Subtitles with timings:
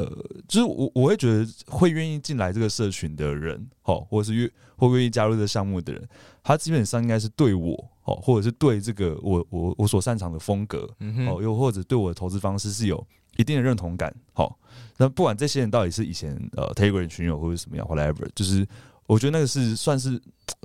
[0.00, 6.08] 呃，就是我我会觉得会愿意进来这个社群的人，好，或者是愿会愿意加入这个项目的人，
[6.42, 10.88] 他基本上应该是对我，好，或者是对这个我我我所擅长的风格，
[11.28, 14.58] 哦，又或者对我的投资方式是有一定的认同感，好，
[14.96, 18.66] 那不管这些人到底是以前呃 Telegram 群友或者什么样，whatever，就是
[19.06, 20.20] 我觉得那个是算是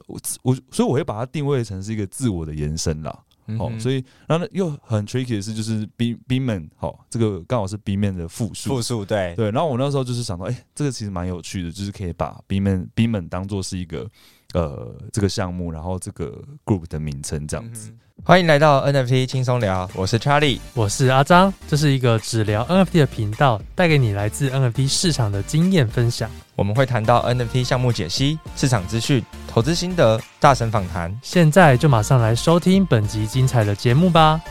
[0.07, 3.23] 我我，所以我会把它定位成是一个自我的延伸啦。
[3.57, 9.51] 好、嗯，所以然后呢，又很 tricky 的是，就是 B B man 好，这个刚好是 B man 的复数，复数对对。
[9.51, 14.09] 然后我那时候就是想到，哎、欸，这个其实蛮有趣的，就是可以把 B man B man 当做是一个
[14.55, 17.89] 呃这个项目，然后这个 group 的名称这样子。
[17.89, 26.29] 嗯、欢迎来到 NFT 轻松聊，我是 Charlie，我是阿张，这是一个只聊 NFT 的频道，带给你来自 NFT 市场的经验分享。
[26.55, 31.13] 我们会谈到 NFT 项目解析、市场资讯、投资心得、大神访谈。
[31.21, 34.41] 现在就马上来收听本集精彩的节目吧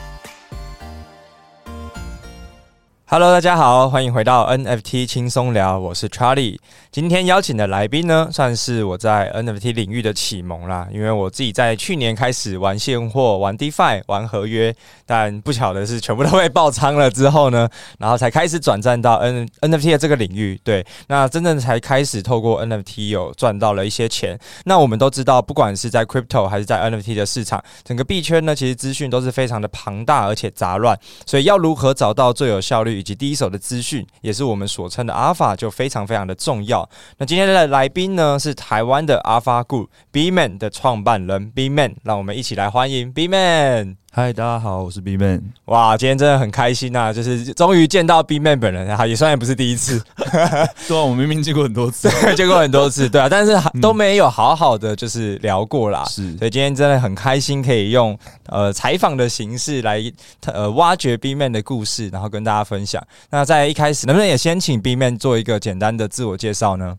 [3.15, 6.59] ！Hello，大家好，欢迎回到 NFT 轻松聊，我是 Charlie。
[6.91, 10.89] 今天邀请的来宾呢，算是我在 NFT 领域的启蒙啦。
[10.93, 14.75] 因为我自己在去年开始玩现货、玩 DeFi、玩合约，
[15.07, 17.69] 但不巧的是全部都被爆仓了之后呢，
[18.01, 20.61] 然后才开始转战到 N NFT 的这个领域。
[20.65, 24.37] 对，那真正才开始透过 NFT 有赚到了一些钱。
[24.65, 36.89] 那我们都知道，不管是在 Crypto 还是在 NFT 的市场，整个币圈呢，其实资讯都是非常的庞大而且杂乱，所以要如何找到最有效率，及第一手的资讯，也是我们所称的 Alpha，就非常非常的重要。
[37.19, 44.04] 那今天的来宾呢，是台湾的 Alpha Group BMan 的创办人 BMan，让我们一起来欢迎 BMan。
[44.17, 45.43] 嗨，大家好，我是 BMan。
[45.65, 50.01] 哇，今天真的很开心呐、啊，就是终于见到 BMan 本人啊，也算也不是第一次。
[50.87, 56.05] 对啊，我明明见过很多次， 见过很多次，对啊，但是都没有好好的就是聊过啦。
[56.05, 60.01] 是，所以今天真的很开心，可以用呃采访的形式来
[60.47, 63.05] 呃挖掘 BMan 的故事，然后跟大家分享。
[63.31, 66.95] 那在一开始，能不能也先请 BMan 做一个简单的自我介绍呢？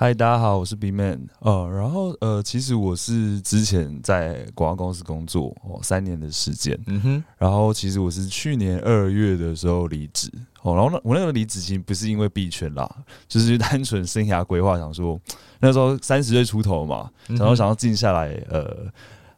[0.00, 1.18] 嗨，大家好，我是 BMan。
[1.40, 6.78] 呃，然后呃，其实我是之前在广告公司工作哦，三年的时间。
[6.86, 7.24] 嗯哼。
[7.36, 10.30] 然后其实我是去年二月的时候离职。
[10.62, 12.88] 哦，然后那我那个离职其实不是因为币圈啦，
[13.26, 15.20] 就是单纯生涯规划，想说
[15.58, 18.86] 那时候三十岁出头嘛，然后想要静下来，呃。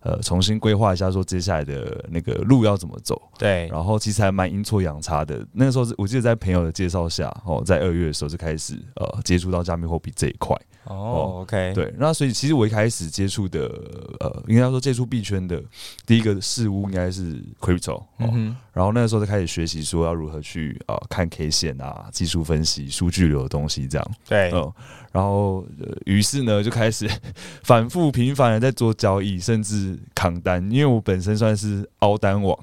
[0.02, 3.20] 呃，重新规划一下，说接下来的那个路要怎么走？
[3.38, 5.46] 对，然后其实还蛮阴错阳差的。
[5.52, 10.56] 那个时候是我记得在朋友的介绍下，哦，在二月的时候就开始呃接触到加密货币这一块。
[10.90, 13.60] 哦，哦，OK，对，那所以其实我一开始接触的
[14.20, 15.62] 呃，应该说接触币圈的
[16.04, 24.10] 第一个事物应该是 Crypto，哦，嗯，然后那个时候就开始学习说要如何去呃看 K 线啊、技术分析、数据流的东西这样。
[24.28, 24.72] 对，嗯。
[25.12, 27.10] 然后，呃，于是呢，就开始
[27.64, 30.64] 反复频繁的在做交易，甚至扛单。
[30.70, 32.56] 因为我本身算是凹单王，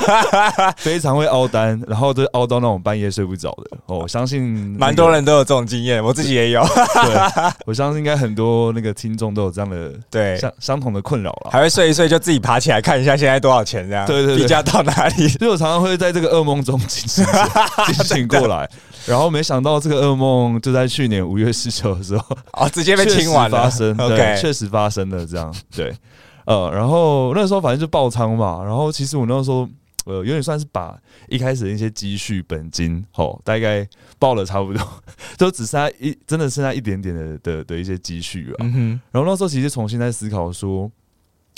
[0.78, 3.76] 非常会凹单，然后都凹到那种半夜睡不着的。
[3.84, 4.42] 哦，我相信
[4.78, 6.62] 蛮多人都有这种经验，我自己也有。
[6.62, 11.50] 对， 我相信应该很多那个听众都有这样的对相相同的困扰了。
[11.50, 15.28] 还会睡一睡就自己爬起来看一下现在多少钱这样，对对对，币价到哪里？
[15.28, 17.24] 所 以我常常会在这个噩梦中惊醒
[17.86, 18.68] 惊醒过来。
[19.06, 23.64] 然后没想到这个噩梦就在去年五月十九的时候哦，直接被清完了。
[23.64, 25.94] 发生，对，确实发生了这样，对，
[26.46, 29.68] 呃，然后那时候反正就爆仓嘛，然后其实我那时候
[30.04, 30.98] 呃有点算是把
[31.28, 33.86] 一开始的一些积蓄本金，吼，大概
[34.18, 35.02] 报了差不多，
[35.36, 38.56] 就只剩下一，真的剩下一点点的的的一些积蓄啊。
[38.60, 40.90] 嗯、然后那时候其实重新在思考说，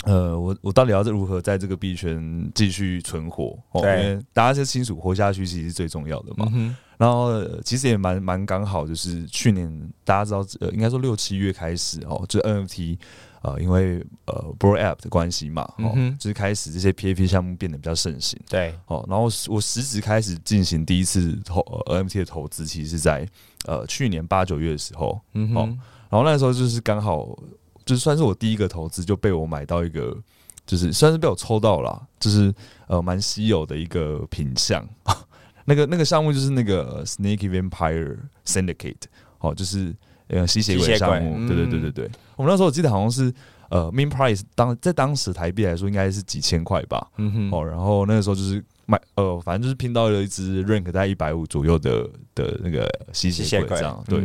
[0.03, 3.57] 呃，我我到底要如何在这个币圈继续存活？
[3.71, 6.49] 哦，因为大家是清楚活下去其实是最重要的嘛。
[6.53, 9.71] 嗯然后、呃、其实也蛮蛮刚好，就是去年
[10.03, 12.97] 大家知道，呃，应该说六七月开始哦，就 NFT，
[13.47, 18.37] 呃，因为呃 Bored Ape 的关系嘛，哦，嗯、就是开始这些 PAP 项目变得比较盛行。
[18.49, 23.25] 对，哦，然后我实质开始进行第一次投、呃、NFT 的投资，其实是在
[23.65, 27.25] 呃去年八九月的时候，嗯哼，然后那时候就是刚好，
[27.85, 30.17] 就是算是我第一个投资就被我买到一个，
[30.65, 32.53] 就是算是被我抽到了，就是
[32.87, 34.85] 呃蛮稀有的一个品相。
[35.63, 39.03] 那个那个项目就是那个 Snake Vampire Syndicate，
[39.39, 39.93] 哦，就是
[40.27, 42.09] 呃吸血鬼项目，对对对对对。
[42.35, 43.33] 我们那时候我记得好像是
[43.69, 54.19] 呃 Min Price 当在当时台币来说应该是几千块吧，嗯哼，哦，然后那个时候就是买呃反正就是拼到了一只 rank 在一百五左右的的那个吸血鬼这样，对，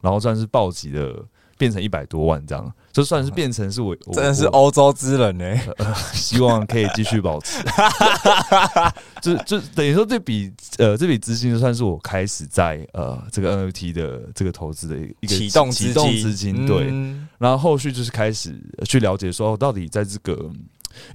[0.00, 1.14] 然后算是暴击的。
[1.58, 5.94] 变成一百多万这样，就算是变成是我，真的是欧洲之人呢、欸呃。
[6.12, 7.62] 希望可以继续保持。
[9.22, 16.88] 就就等于说这笔呃这笔资金就算是我开始在呃这个 NFT 的这个投资的一个启动启动资金，对。
[17.38, 20.50] 然后后续就是开始去了解说，到底在这个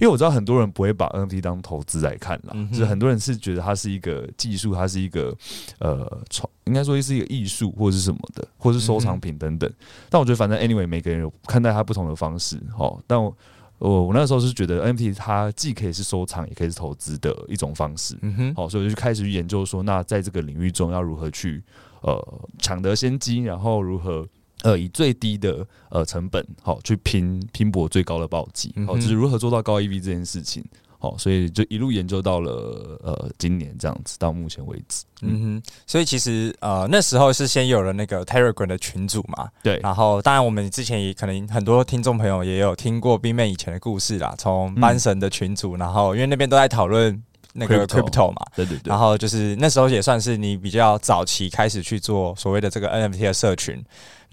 [0.00, 5.34] 因为我知道很多人不会把 NFT 当投资来看啦，嗯就是很多人是觉得它是一个技术，它是一个
[5.78, 9.68] 呃创，应该说是一个艺术或者是什么的，或是收藏品等等。
[9.70, 9.74] 嗯、
[10.10, 13.00] 但我觉得反正 anyway，每个人有看待它不同的方式，哦。
[13.06, 13.36] 但我
[13.78, 21.62] 我我那时候是觉得 NFT 它既可以是收藏，也可以是投资的一种方式，嗯哼，好，所以我就开始去研究说，那在这个领域中要如何去
[22.02, 24.26] 呃抢得先机，然后如何。
[24.64, 30.64] 呃，以最低的呃成本，好去拼拼搏最高的暴击，好，就是如何做到高 EV 这件事情，
[30.98, 47.22] 好，所以就一路研究到了呃今年这样子，到目前为止，嗯哼，所以其实呃那时候是先有了那个 Telegram 的群组嘛，对，然后当然我们之前也可能很多听众朋友也有听过 Bitmain 以前的故事啦，从班神的群组，然后因为那边都在讨论。
[47.56, 53.80] 那个 crypto 嘛，对对对，然后就是那时候也算是你比较早期开始去做所谓的这个 NFT 的社群，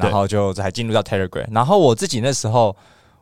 [0.01, 1.45] 然后就才进入到 Telegram。
[1.51, 2.75] 然后我自己那时候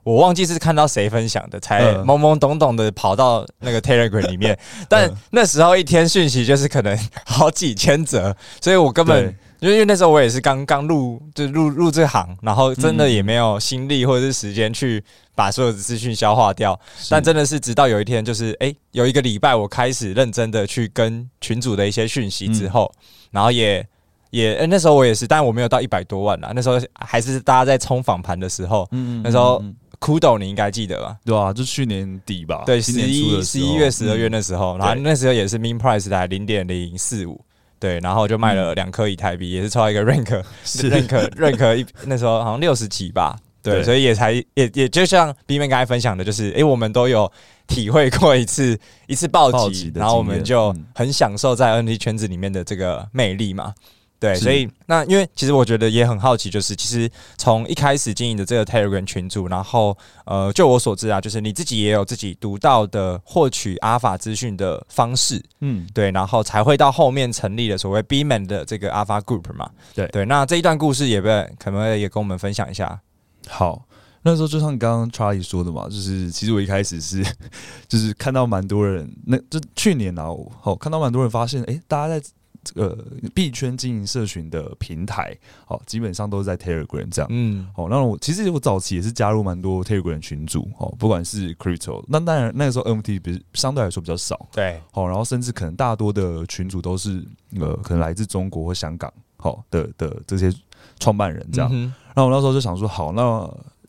[0.04, 4.58] 我忘记是看到谁分享的，才懵懵懂懂的跑到那个 Telegram 里面。
[4.88, 15.04] 但那时候一天讯息就是可能好几千则， 所以我根本因为那时候我也是刚刚入就入入这行，然后真的也没有心力或者是时间去。
[15.36, 16.78] 把所有的资讯消化掉，
[17.10, 23.00] 但真的是直到有一天，就是哎、欸，有一个礼拜，我开始认真的去跟群主的一些讯息之后，嗯、
[23.32, 23.88] 然后也
[24.30, 29.64] 也、欸、那时候我也是，但我没有到一百多万啦，那时候还是大家在冲访盘的时候，嗯，那时候
[30.00, 31.18] Kudo 你应该记得吧？
[31.26, 37.44] 对啊，就去年底吧，对，十一十一月十二月那时候，嗯、然后那时候也是 Min Price 在零点零四五，
[37.80, 43.38] 对，然后就卖了两颗以太币，也是抽到一个 Rank，是 Rank Rank 一那时候好像六十几吧。
[43.62, 47.30] 对，对，所以也才也也就像 Bitmain 刚才分享的，就是诶、欸，我们都有
[47.68, 53.74] 体会过一次一次暴击，然后我们就很享受在 NFT 圈子里面的这个魅力嘛。
[54.20, 69.70] 对，所以那因为其实我觉得也很好奇，就是其实从一开始经营的这个 Telegram 群组，然后呃，就我所知啊，就是你自己也有自己独到的获取 Alpha 资讯的方式，嗯，对，然后才会到后面成立了所谓 Bitmain 的这个 Alpha Group 嘛。
[69.96, 71.28] 对对，那这一段故事也不
[71.58, 73.00] 可能也跟我们分享一下。
[73.48, 73.86] 好，
[74.24, 77.24] 那时候就像刚刚 Charlie 说的嘛，就是其实我一开始是，
[77.88, 80.26] 就是看到蛮多人，那就去年啊，
[80.60, 82.28] 好看到蛮多人发现，哎、欸，大家在
[82.74, 82.98] 这个
[83.34, 85.36] 币圈经营社群的平台，
[85.66, 97.26] 好，基本上都是在 Telegram 这样，嗯，好，那我其实我早期也是加入蛮多 Telegram 群组，哦，不管是 Crypto，那当然那个时候 NFT 比相对来说比较少，对，好，然后甚至可能大多的群组都是
[97.60, 100.54] 呃，可能来自中国或香港，好的的这些。
[100.98, 103.22] 创办人这样，嗯、然后我那时候就想说，好，那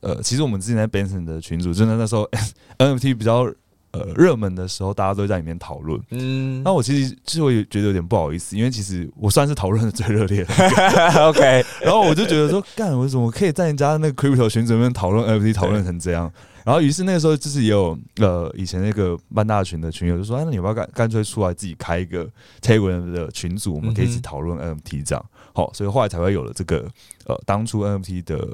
[0.00, 2.28] 呃，其实我们之前在 Benson 的群组，真的那时候
[2.78, 3.44] NFT 比较
[3.92, 6.00] 呃热门的时候，大家都在里面讨论。
[6.10, 10.54] 嗯，那我其实其实我也觉得有点不好意思，因为其实我算是讨论的最热烈的。
[11.28, 16.32] OK， 然后我就觉得说，干，我怎么可以在人家那个 Crypto 群组里面讨论 NFT，讨论成这样？
[16.62, 22.28] 然后于是那个时候就是也有呃以前那个万大群的群友就说，哎，那你要不要干干脆出来自己开一个
[22.60, 25.24] Telegram 的群组，我们可以一起讨论 NFT 这样。
[25.54, 26.86] 好，所以后来才会有了这个
[27.24, 28.46] 呃，当初 NFT 的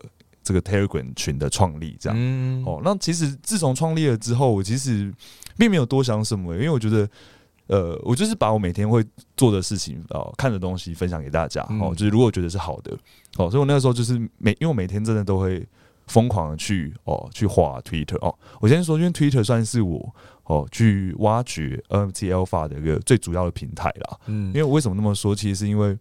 [0.47, 2.17] 这个 Telegram 群的创立，这样。
[2.17, 2.63] 嗯。
[2.65, 5.13] 哦，那其实自从创立了之后，我其实
[5.59, 7.09] 并没有多想什么，因为我觉得，
[7.67, 9.05] 呃，我就是把我每天会
[9.37, 11.67] 做的事情哦、呃，看的东西分享给大家。
[11.81, 12.93] 哦，就是如果觉得是好的，
[13.39, 15.67] 哦，所以我那个时候就是每，因为我每天真的都会
[16.07, 18.33] 疯狂的去哦，去画 Twitter 哦。
[18.61, 20.15] 我先说，因为 Twitter 算是我
[20.45, 24.17] 哦去挖掘 NFT Alpha 的一个最主要的平台啦。
[24.27, 24.47] 嗯。
[24.49, 25.35] 因为我为什么那么说？
[25.35, 25.99] 其实是因为。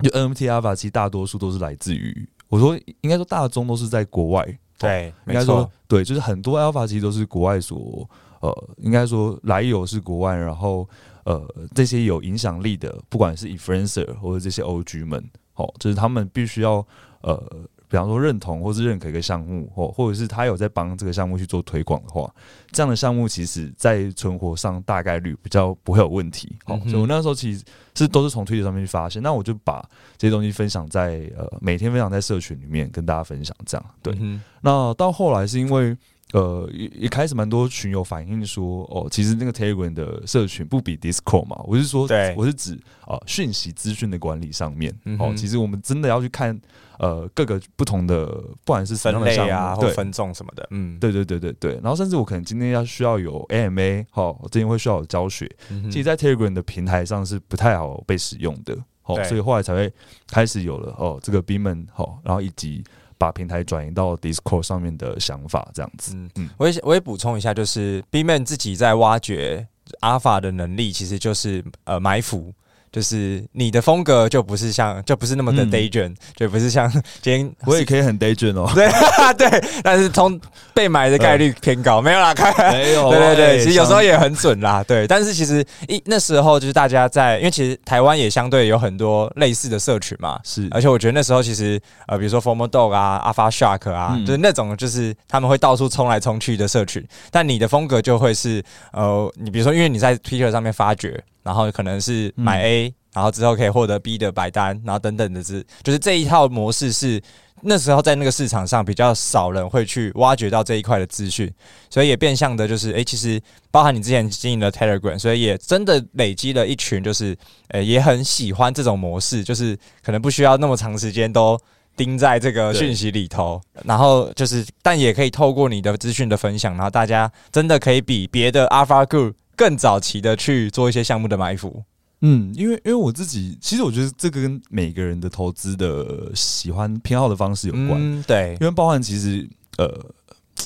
[0.00, 8.08] 就 NFT Alpha 其实大多数都是来自于，我说应该说大众都是在国外，对，应该说对，就是很多 Alpha 其实都是国外所，
[8.40, 10.88] 呃，应该说来由是国外，然后
[11.24, 16.86] 呃这些有影响力的，不管是 Influencer 或者这些 OG 们，哦，就是他们必须要
[17.22, 17.68] 呃。
[17.88, 22.32] 比方说认同或是认可一个项目，或或者是他有在帮这个项目去做推广的话，
[22.70, 26.54] 这样的项目其实在存活上大概率比较不会有问题。
[26.64, 27.64] 好，所以我那时候其实
[27.94, 29.82] 是都是从推特上面去发现，那我就把
[30.16, 34.16] 这些东西分享在呃每天分享在社群里面跟大家分享，这样对。
[34.60, 35.96] 那到后来是因为。
[36.34, 41.58] 呃，也也开始蛮多群友反映说，哦，其实那个 Telegram 的社群不比 Discord 嘛。
[41.64, 46.60] 我是说，对，我是指啊，讯息资讯的管理上面，嗯、哦，其实我们真的要去看，
[46.98, 51.74] 呃，各个不同的，不管是什么样的项目分类啊，或分众什么的，嗯，对对对对对。
[51.82, 59.92] 然后甚至我可能今天要需要有 AMA，好、哦，我今天会需要有教学，嗯、其实，在 Telegram 的平台上是不太好被使用的，好、哦，所以后来才会
[60.26, 62.84] 开始有了哦，这个 Bitmain 好，然后以及。
[63.20, 66.14] 把平台转移到 Discord 上面的想法，这样子。
[66.14, 69.66] 嗯嗯，我也我也补充一下，就是 Bitmain 自己在挖掘
[70.02, 72.54] Alpha 的能力，其实就是呃埋伏，
[72.92, 76.90] 就是你的风格就不是像，就不是那么的 day 卷，嗯、就不是像
[77.20, 78.70] 今天 我也可以很 day dream 哦。
[78.74, 78.88] 对
[79.36, 80.40] 对，但是从
[80.74, 83.10] 被买的概率偏高，嗯、没有啦，开没有。
[83.10, 84.84] 对对对，其实有时候也很准啦。
[84.86, 90.38] 对，但是其实一那时候就是大家在，因为其实台湾也相对有很多类似的社群嘛。
[90.44, 97.04] 是，而且我觉得那时候其实呃，比如说 Formal Dog 啊、Alpha Shark 啊，嗯、就是那种就是他们会到处冲来冲去的社群。
[97.30, 101.22] 但你的风格就会是呃，你比如说，因为你在 Twitter 上面发掘。
[101.48, 107.18] 然后可能是买 A，、嗯、然后之后可以获得 B 的白单，然后等等的是，就是这一套模式是
[107.62, 111.50] 那时候在那个市场上比较少人会去挖掘到这一块的资讯，
[111.88, 113.40] 所以也变相的就是，诶，其实
[113.70, 117.34] 包含你之前经营的 Telegram，所以也真的累积了一群，就是，
[117.68, 121.58] 诶，也很喜欢这种模式，就是可能不需要那么长时间都
[121.96, 129.32] 盯在这个讯息里头，然后就是，但也可以透过你的资讯的分享，然后大家真的可以比别的 Alpha Group。
[129.58, 131.82] 更早期的去做一些项目的埋伏，
[132.20, 139.46] 嗯，因为因为我自己其实我觉得这个跟每个人的投资的喜欢偏好的方式有关，嗯、对，因为包含其实
[139.76, 139.92] 呃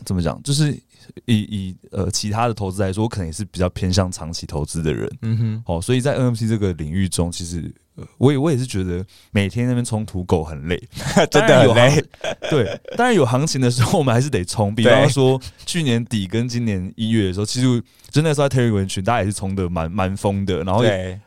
[0.04, 0.72] 怎么讲，就是
[1.24, 7.74] 以以呃其他的投资来说，我可能也是比较偏向长期投资的人，嗯哼，好，所以在 NFT 这个领域中，其实。
[8.18, 10.82] 我也我也是觉得每天那边冲土狗很累，
[11.30, 12.04] 真的很累。
[12.48, 14.74] 对，当然有行情的时候，我们还是得冲。
[14.74, 20.82] 比方说去年底跟今年一月的时候，其实就那时候在 Telegram 群，大家也是冲的蛮蛮疯的，然后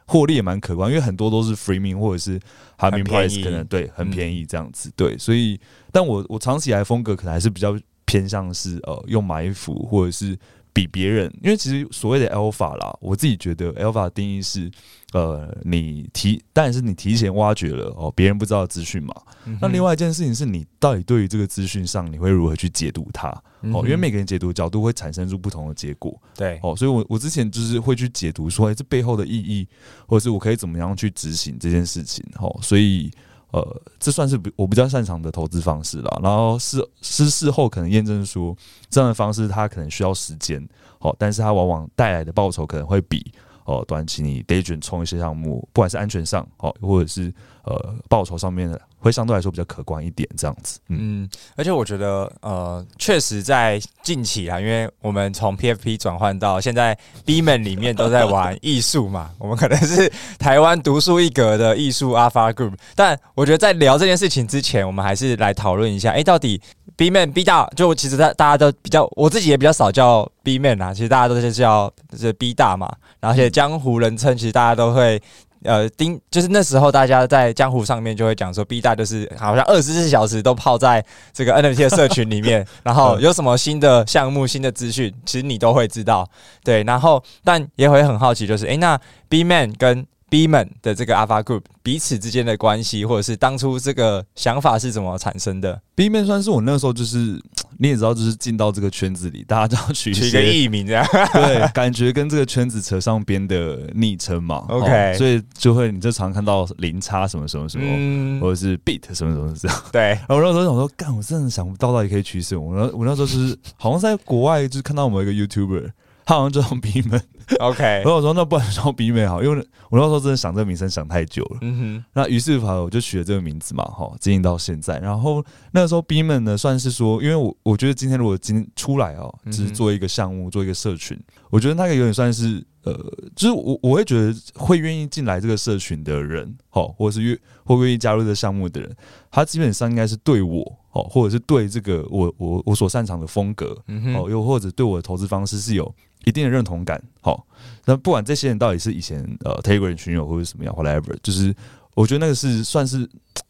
[0.05, 2.39] 获利也蛮可观，因为很多都是 Free Mint 或者是
[2.79, 4.91] Halving Price，可能对很便宜这样子。
[4.95, 5.59] 对，所以
[5.91, 10.37] 但我我长期来风格可能还是比较偏向是呃用埋伏或者是。
[10.75, 14.69] 比别人，因为其实所谓的 alpha 啦，我自己觉得 alpha 的定义是，
[15.13, 19.15] 呃，你提，当然是你提前挖掘了哦，别人不知道的资讯嘛。
[19.45, 23.29] 嗯、那另外一件事情是你到底对于这个资讯上，你会如何去解读它？
[23.73, 26.21] 哦，因为每个人解读角度会产生出不同的结果。
[26.35, 29.65] 对，哦，所以我我之前就是会去解读说，哎，这背后的意义，
[30.05, 32.21] 或者是我可以怎么样去执行这件事情。
[32.39, 33.09] 哦，所以。
[33.55, 36.19] 呃，这算是我比较擅长的投资方式了。
[36.21, 38.53] 然后事事事后可能验证说，
[38.89, 40.67] 这样的方式它可能需要时间，
[40.99, 43.31] 好，但是它往往带来的报酬可能会比
[43.63, 47.33] 哦短期你 day 卷冲一些项目，不管是安全上好，或者是
[47.65, 48.79] 呃报酬上面的。
[48.97, 50.79] 会相对来说比较可观一点，这样子。
[50.87, 62.73] 嗯，而且我觉得，呃，确实在近期啊，因为我们从 PFP 转换到现在，Beeman 里面都在玩艺术嘛， 我们可能是台湾独树一格的艺术 Alpha Group。
[62.95, 66.59] 但我觉得在聊这件事情之前，我们还是来讨论一下，哎，到底
[66.97, 75.21] BMan B 大，就其实大大家都比较，我自己也比较少叫 BMan 啊，其实大家都是叫是 B 大嘛，然后而且江湖人称，其实大家都会。
[75.65, 81.03] 呃，丁就是那时候大家在江湖上面就会讲说，B 大就是好像二十四小时都泡在
[81.33, 86.27] 这个 NFT 的社群里面， 然后有什么新的项目、新的资讯，其实你都会知道。
[86.63, 90.05] 对，然后但也会很好奇，就是诶、欸，那 Beeman 跟
[90.35, 97.41] Beeman 的这个 Alpha Group 彼此之间的关系，或者是当初这个想法是怎么产生的？Beeman 算是我那时候就是。
[97.77, 104.63] 你也知道，就是进到这个圈子里，大家就要取取一个艺名这样， 对，感觉跟这个圈子扯上边的昵称嘛。
[104.71, 109.83] OK，所以就会你就常看到零叉什么什么什么，嗯、或者是 beat 什么什么这样。
[109.91, 112.61] 对， 然后我那时候想说，干，我真的想不到到底可以取什么。
[112.61, 115.91] 我那我那时候就是好像在国外，就是看到我们一个 YouTuber，
[116.25, 117.21] 他好像就用 Beeman。
[117.59, 121.59] OK，然后我说那不然叫 Beeman 好，因为我那时候真的想这个名称想太久了。
[121.61, 124.97] 嗯哼，那于是乎我就取了这个名字嘛，哈，经营到现在。
[124.97, 131.15] 然后那个时候 Beeman 呢，算是说，因为我我觉得今天如果今天出来哦，只是做一个项目，做一个社群，
[131.51, 132.93] 我觉得那个有点算是呃，
[133.35, 138.91] 就是我我会觉得会愿意进来这个社群的人，哈，或者是愿会愿意加入这个项目的人，
[139.29, 140.63] 他基本上应该是对我，
[140.93, 143.77] 哦，或者是对这个我我我所擅长的风格，
[144.15, 145.93] 哦，又或者对我的投资方式是有。
[146.25, 147.45] 一定的认同感，好，
[147.85, 151.55] 那不管这些人到底是以前呃 Telegram 群友或者什么样，whatever，就是
[151.93, 153.07] 我觉得那个是算是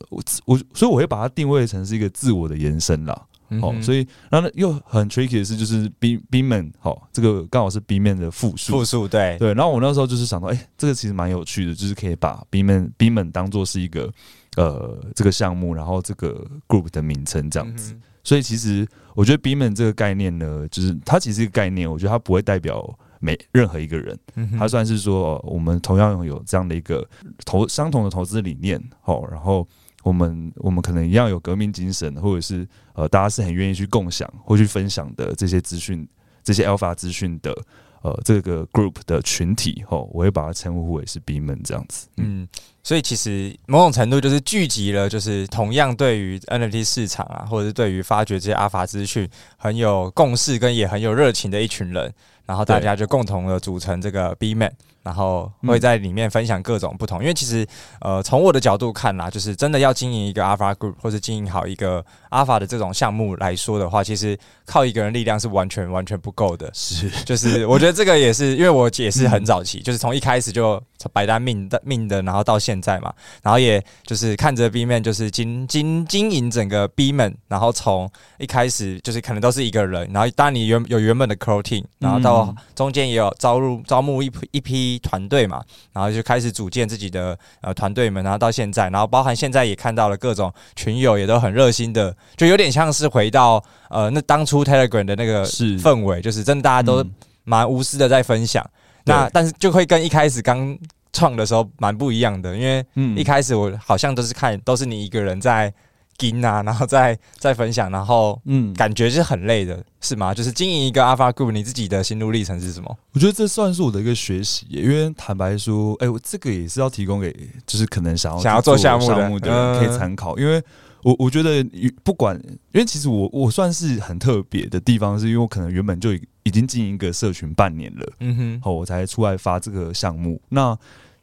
[0.09, 9.37] 我我，所以我会把它定位成是一个自我的延伸啦，好、嗯哼，所以然后呢又很 tricky 的是，就是 B Beeman 好，这个刚好是 Beeman 的复数，复数对。
[9.39, 14.11] 对，然后我那时候就是想到，哎、欸，这个其实蛮有趣的，就是可以把 Beeman Beeman 当做是一个
[14.57, 17.93] 呃这个项目，然后这个 group 的名称这样子。
[17.93, 22.87] 嗯所以其实我觉得 Beeman 这个概念呢，就是它其实是一个概念，我觉得它不会代表
[23.19, 24.19] 每任何一个人，
[24.59, 27.07] 它算是说我们同样拥有这样的一个
[27.45, 29.67] 投相同的投资理念，好，然后
[30.03, 36.07] 我们我们可能一样有革命精神，或者是呃大家是很愿意去共享或去分享的这些资讯，
[36.43, 37.55] 这些 Alpha 资讯的。
[38.01, 42.07] 呃，这个 group 的群体吼，我会把它称呼为是 Beeman 这样子。
[42.17, 42.47] 嗯，
[42.85, 49.27] 所以其实某种程度就是聚集了，就是同样对于 NFT 市场啊，或者是对于发掘这些阿法资讯
[49.57, 52.13] 很有共识跟也很有热情的一群人，
[52.45, 54.69] 然后大家就共同的组成这个 Beeman。
[55.05, 57.21] 然后会在里面分享各种不同。
[57.21, 57.65] 因为其实
[58.01, 66.69] 呃，从我的角度看啦，就是真的要经营一个 Alpha Group 或者经营好一个 Alpha 的这种项目来说的话，其实靠一个人力量是完全完全不够的。
[66.73, 70.81] 是，就是我觉得这个也是，因为我也是很早期，就是从一开始就
[71.13, 78.09] 摆单命的命的，然后到现在嘛，然后也就是看着 Beeman 就是经经经营整个 Beeman，然后从
[78.39, 97.05] 一开始就是可能都是一个人，然后当你原有原本的 Core Team，然后到中间也有招入招募一批一批团队嘛，然后就开始组建自己的呃团队们，然后到现在，然后包含现在也看到了各种群友也都很热心的，就有点像是回到呃那当初 Telegram 的那个氛围，就是真的大家都
[97.43, 98.65] 蛮无私的在分享。
[99.03, 100.77] 那但是就会跟一开始刚
[101.13, 102.85] 创的时候蛮不一样的，因为
[103.15, 105.73] 一开始我好像都是看都是你一个人在。
[106.17, 110.33] 跟啊，然后再再分享，然后嗯，感觉是很累的，是吗？
[110.33, 112.97] 就是经营一个 Alpha Group，你自己的心路历程是什么？
[113.11, 117.35] 我觉得这算是我的一个学习，因为坦白说，哎、欸，我这个也是要提供给，
[117.67, 120.63] 就是可能想要想要做项目的人可以参考，因为
[121.03, 121.61] 我我觉得
[122.03, 122.35] 不管，
[122.71, 130.41] 因为其实我我算是很特别的地方，是因为我可能原本就已经经营一个社群半年了，嗯哼，好，我才出来发这个项目。
[130.49, 130.77] 那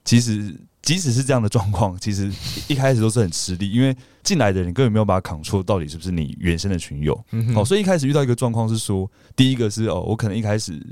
[0.04, 0.54] 其实。
[0.83, 2.31] 即使是这样的状况，其实
[2.67, 7.19] 一开始都是很吃力，因为进来的人根本没有办法 control 到底是不是你原生的群友。
[7.31, 10.85] 嗯，哦，所以一开始遇到一个状况是说，第一个是哦，我可能一开始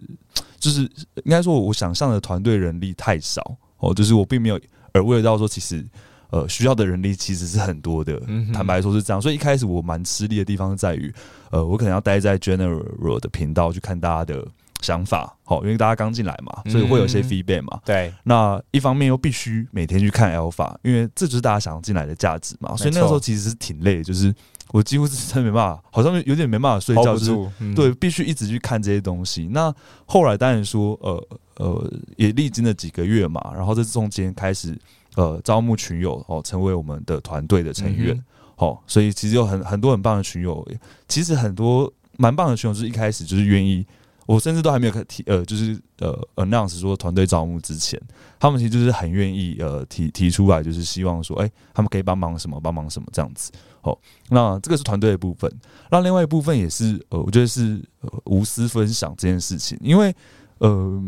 [0.61, 0.83] 就是
[1.25, 3.43] 应该说，我想象的团队人力太少
[3.79, 4.61] 哦，就是我并没有
[4.95, 5.85] 耳闻到说，其实
[6.31, 8.23] 呃需要的人力其实是很多的。
[8.55, 11.13] 坦白说是这样，所以一开始我蛮吃力的地方在于，
[11.51, 14.47] 呃，我可能要待在 general 的频道去看大家的。
[14.81, 17.81] 想法好，因为大家刚进来嘛，所以会有些 feedback 嘛。
[17.85, 22.75] 对，那一方面又必须每天去看 Alpha，因为这就是大家想要进来的价值嘛。
[22.77, 24.35] 所以那个时候其实是挺累，就是
[24.73, 29.49] 我几乎是真没办法，好像有点没办法睡觉，就是对，必须一直去看这些东西。
[29.51, 29.75] 那
[30.07, 34.79] 后来当然说，呃呃，也历经了几个月嘛，然后这中间开始
[35.17, 38.19] 呃招募群友哦，成为我们的团队的成员。
[38.57, 40.67] 好，所以其实有很很多很棒的群友，
[41.09, 43.85] 其实很多蛮棒的群友，就是一开始就是愿意。
[44.31, 48.01] 我甚至都还没有提呃，就是呃 announce 说团队招募之前，
[48.39, 53.51] 他们其实就是很愿意呃提提出来，就是希望说，哎、欸，他们可以帮忙什么，帮忙什么这样子。
[53.81, 55.53] 好，那这个是团队的部分。
[55.91, 60.15] 那另外一部分也是呃，我觉得是、呃、无私分享这件事情，因为
[60.59, 61.03] 呃，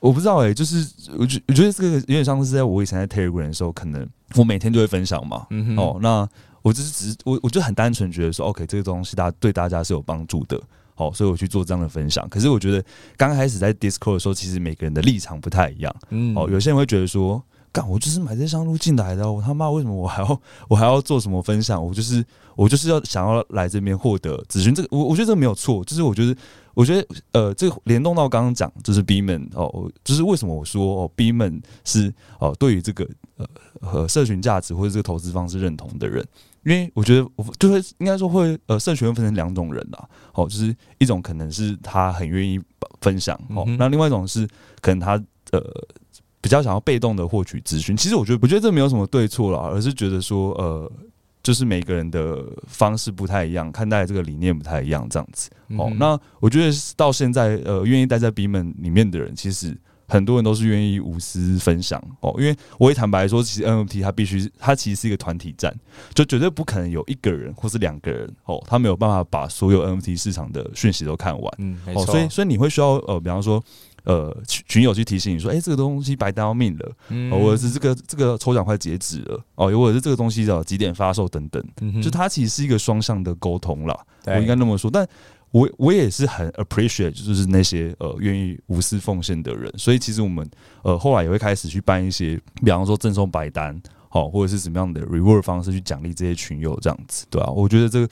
[0.00, 5.46] 我不知道哎、欸，就是我觉我觉得这个有点像是在我以前在 Telegram 的时候，可能我每天都会分享嘛。
[5.50, 6.26] 嗯哦，那
[6.62, 10.58] 我就是只是我我就很单纯觉得说，OK，这个东西大家对大家是有帮助的。
[10.98, 12.28] 好，所以我去做这样的分享。
[12.28, 12.84] 可是我觉得
[13.16, 15.94] 刚开始在 Discord 的时候，其实每个人的立场不太一样。
[16.10, 21.80] 嗯，哦，有些人会觉得说，干，我就是买这箱路进来的，我他妈为什么我还要我还要做什么分享？
[21.80, 22.24] 我就是
[22.56, 24.74] 我就是要想要来这边获得咨询。
[24.74, 26.36] 这个我我觉得这个没有错，就是我觉得
[26.74, 33.46] 我觉得呃，这个联动到刚刚讲，就是 Beeman 哦，就是为什么我说哦，Beeman 是哦，对于这个呃
[33.80, 36.26] 和社群价值或者这个投资方式认同的人。
[36.68, 42.60] 因为我觉得，我就会应该说会呃，社群会分成两种人啦，哦，就是一种可能是他很愿意
[43.00, 44.46] 分享，哦，那另外一种是
[44.82, 45.12] 可能他
[45.52, 45.62] 呃
[46.42, 47.96] 比较想要被动的获取资讯。
[47.96, 50.92] 其实我觉得，我觉得这没有什么对错啦，而是觉得说呃，
[51.42, 55.48] 就是每个人的方式不太一样，看待这个理念不太一样，这样子。
[55.78, 59.74] 哦，那我觉得到现在呃，愿意待在 Beeman 里面的人，其实。
[60.08, 65.72] 很多人都是愿意无私分享哦，因为我也坦白说，其实 NFT 它必须，它其实是一个团体战，
[66.14, 71.54] 就绝对不可能有一个人或是两个人哦，他没有办法把所有 NFT 市场的讯息都看完。
[71.58, 72.04] 嗯，哦。
[72.06, 73.62] 所以，所以你会需要呃，比方说
[74.04, 81.62] 呃群群友去提醒你说，哎，这个东西白单要命了，嗯，或者是这个这个抽奖快截止了哦，又或者是这个东西的几点发售等等，
[82.02, 83.94] 就它其实是一个双向的沟通啦，
[84.24, 85.06] 我应该那么说，但。
[85.50, 90.48] 我我也是很 appreciate，就是那些呃愿意无私奉献的人，所以其实我们
[90.82, 98.08] 呃后来也会开始去办一些，比方说赠送白单，好或者是什么样的 reward 方式去奖励这些群友这样子，对啊，我觉得这个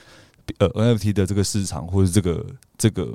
[0.59, 2.47] 呃 NFT 的这个市场或者这个
[2.79, 3.13] 这个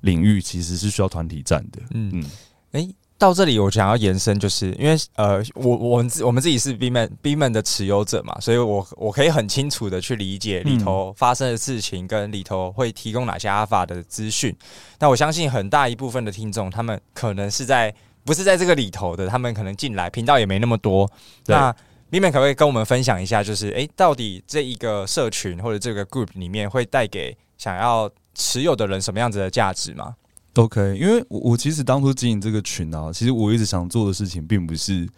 [0.00, 2.10] 领域其实是需要团体战的，嗯。
[2.14, 2.24] 嗯，
[2.72, 14.56] 欸到这里，我想要延伸，就是因为呃，我我们自我们自己是 Beeman Beeman 的持有者嘛，所以我我可以很清楚的去理解里头发生的事情，跟里头会提供哪些 Alpha 的资讯。
[15.00, 17.92] 那我相信很大一部分的听众，他们可能是在
[18.24, 21.10] 不是在这个里头的，他们可能进来频道也没那么多。
[21.46, 21.74] 那
[22.12, 30.14] Beeman 可不可以跟我们分享一下，就是诶，到底这一个社群或者这个 group 里面会带给想要持有的人什么样子的价值吗
[30.58, 35.08] ？OK，因为我我其实当初经营这个群啊，其实我一直想做的事情，并不是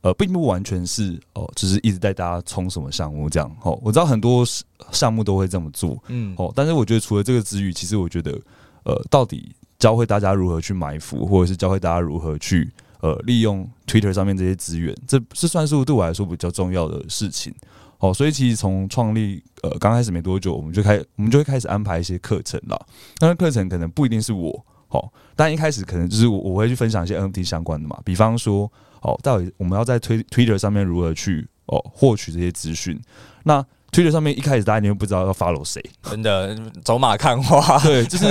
[0.00, 3.48] 呃，并不完全是哦，就是一直带大家冲什么项目这样。
[3.62, 4.44] 哦，我知道很多
[4.90, 8.32] 项目都会这么做，嗯，哦，但是我觉得除了这个之余，其实我觉得
[8.82, 12.68] 呃，到底教会大家如何去埋伏，或者是教会大家如何去
[13.00, 17.54] 呃利用 Twitter 上面这些资源，这这算是对我来说比较重要的事情。
[18.00, 22.86] 哦，所以其实从创立呃刚开始没多久，我们就开我们就会开始安排一些课程了。
[23.20, 28.70] 那课程可能不一定是我，哦，但一开始可能就是我我会去分享一些 NFT 相关的嘛，比方说，
[29.02, 33.00] 哦，到底我们要在推 Twitter 上面如何去哦获取这些资讯？
[33.44, 37.78] 那 Twitter 上面一开始大家你又不知道要 follow 谁，真的走马看花。
[37.84, 38.26] 对，就是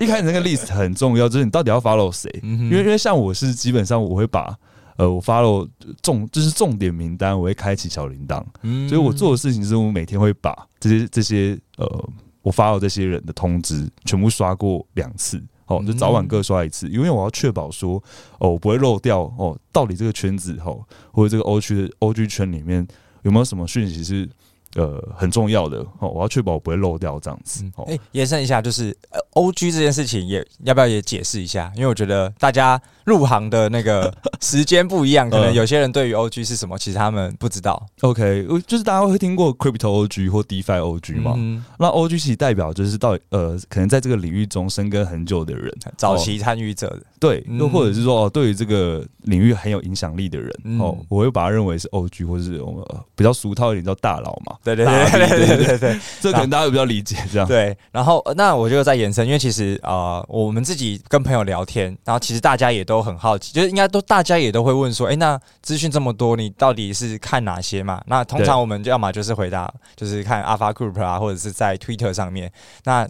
[0.00, 2.30] 一开始那个 list 很重要，就是你到底要 follow 谁？
[2.42, 4.56] 因为因为像我是基本上我会把。
[4.96, 5.66] 呃，我 follow
[6.02, 12.08] 重就是重点名单，我会开启小铃铛，嗯，所以我做的事情是我每天会把这些这些呃，
[12.42, 15.42] 我 follow 这些人的通知全部刷过两次，
[15.76, 18.02] 哦，就早晚各刷一次，因为我要确保说，
[18.38, 22.86] 哦，我不会漏掉哦，到底这个圈子哦，或者这个 O 区的 OG 圈里面
[23.22, 24.28] 有没有什么讯息是。
[24.74, 27.64] 呃，很重要的哦，我要确保我不会漏掉这样子。
[27.76, 31.70] 哦、嗯，哎、欸，延伸一下，就是呃，O G 这件事情也要不要也解释一下？
[31.76, 37.86] 因为我觉得大家入行的那个时间不一样，可能 有些人对于 O G 是什么，其实他们不知道。
[38.00, 41.34] OK，就是大家会听过 Crypto O G 或 DeFi O G 嘛？
[41.36, 47.02] 嗯、那 O G 其实代表就是到呃，可能在这个领域中深耕很久的人，早期参与者的。
[47.20, 54.56] 对，又或者是说哦，对于这个领域很有影响力的人哦，我会把它认为是 O G，或者是我们比较俗套一点叫大佬嘛。
[54.64, 57.48] 对对对对对对对，这可能大家会比较理解这样。
[57.48, 68.02] 对，然后那我就在延伸，因为其实啊、我们自己跟朋友聊天，然后其实大家也都很好奇，就是应该都大家也都会问说，哎、那资讯这么多，你到底是看哪些嘛？
[68.06, 72.52] 那通常我们就要么就是回答，就是看 Alpha Group 啊，或者是在 Twitter 上面。
[72.84, 73.08] 那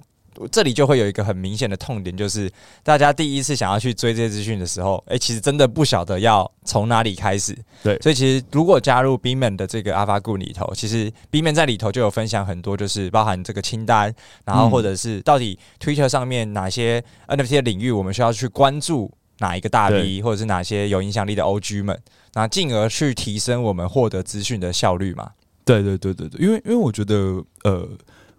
[0.51, 2.51] 这里就会有一个很明显的痛点，就是
[2.83, 7.57] 大家第一次想要去追这些资讯的时候，哎，其实真的不晓得要从哪里开始。
[7.83, 14.14] 对，所以其实如果加入 Beamon 的这个 Alpha Group 里头，其实 Beamon 在里头就有分享很多，就是包含这个清单，
[14.45, 22.01] 然后或者是到底 Twitter 上面哪些 NFT 的领域，我们需要去关注哪一个大 V，或者是哪些有影响力的 OG 们，
[22.33, 25.31] 那进而去提升我们获得资讯的效率嘛？
[25.64, 27.88] 对对对对对，因为因为我觉得呃。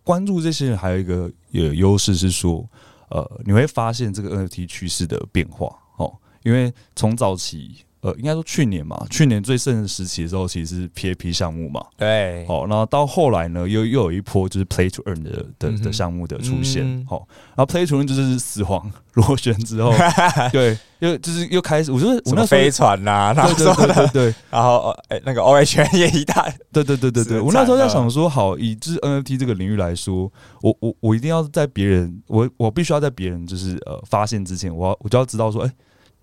[0.03, 2.67] 关注这些人还有一个有优势是说，
[3.09, 6.13] 呃，你会发现这个 NFT 趋势的变化哦，
[6.43, 7.85] 因为从早期。
[8.03, 11.81] 呃，应该说去年嘛，去年最盛的时期的时候，其实是 PAP 项目嘛。
[11.95, 12.45] 对。
[12.45, 16.83] 好，然后到后来呢，又又有一波就是 Play to Earn 的的的项目的出现。
[17.09, 19.93] 好、嗯，然后 Play to Earn 就是死亡螺旋之后，
[20.51, 30.29] 对，又就是又开始，我觉得我那飞船呐、啊，对对对对对，然后哎， 那个 OH 也一大， 对对对对对，我那时候在想说，好，以就是 NFT 这个领域来说，
[30.61, 35.71] 我我我一定要在别人，我我必须要在别人就是呃发现之前，我要我就要知道说，哎。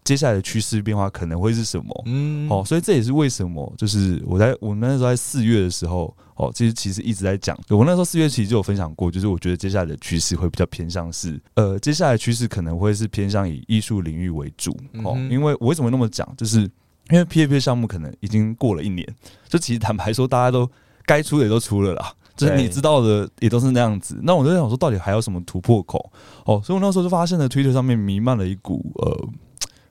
[0.02, 2.02] 接下来的趋势变化可能会是什么？
[2.06, 16.60] 嗯，哦，所以这也是为什么，就是我在我那时候在四月的时候，哦，其实其实一直在讲，我那时候四月其实就有分享过，就是我觉得接下来的趋势会比较偏向是，呃，接下来趋势可能会是偏向以艺术领域为主，哦，因为我为什么那么讲，就是
[17.10, 19.06] 因为 P A P 项目可能已经过了一年，
[19.48, 20.68] 就其实坦白说，大家都
[21.04, 26.10] 该出的也都出了啦，就是你知道的也都是那样子，那我就在想说，到底还有什么突破口？
[26.46, 29.28] 哦，所以我那时候就发现了 Twitter 上面弥漫了一股呃。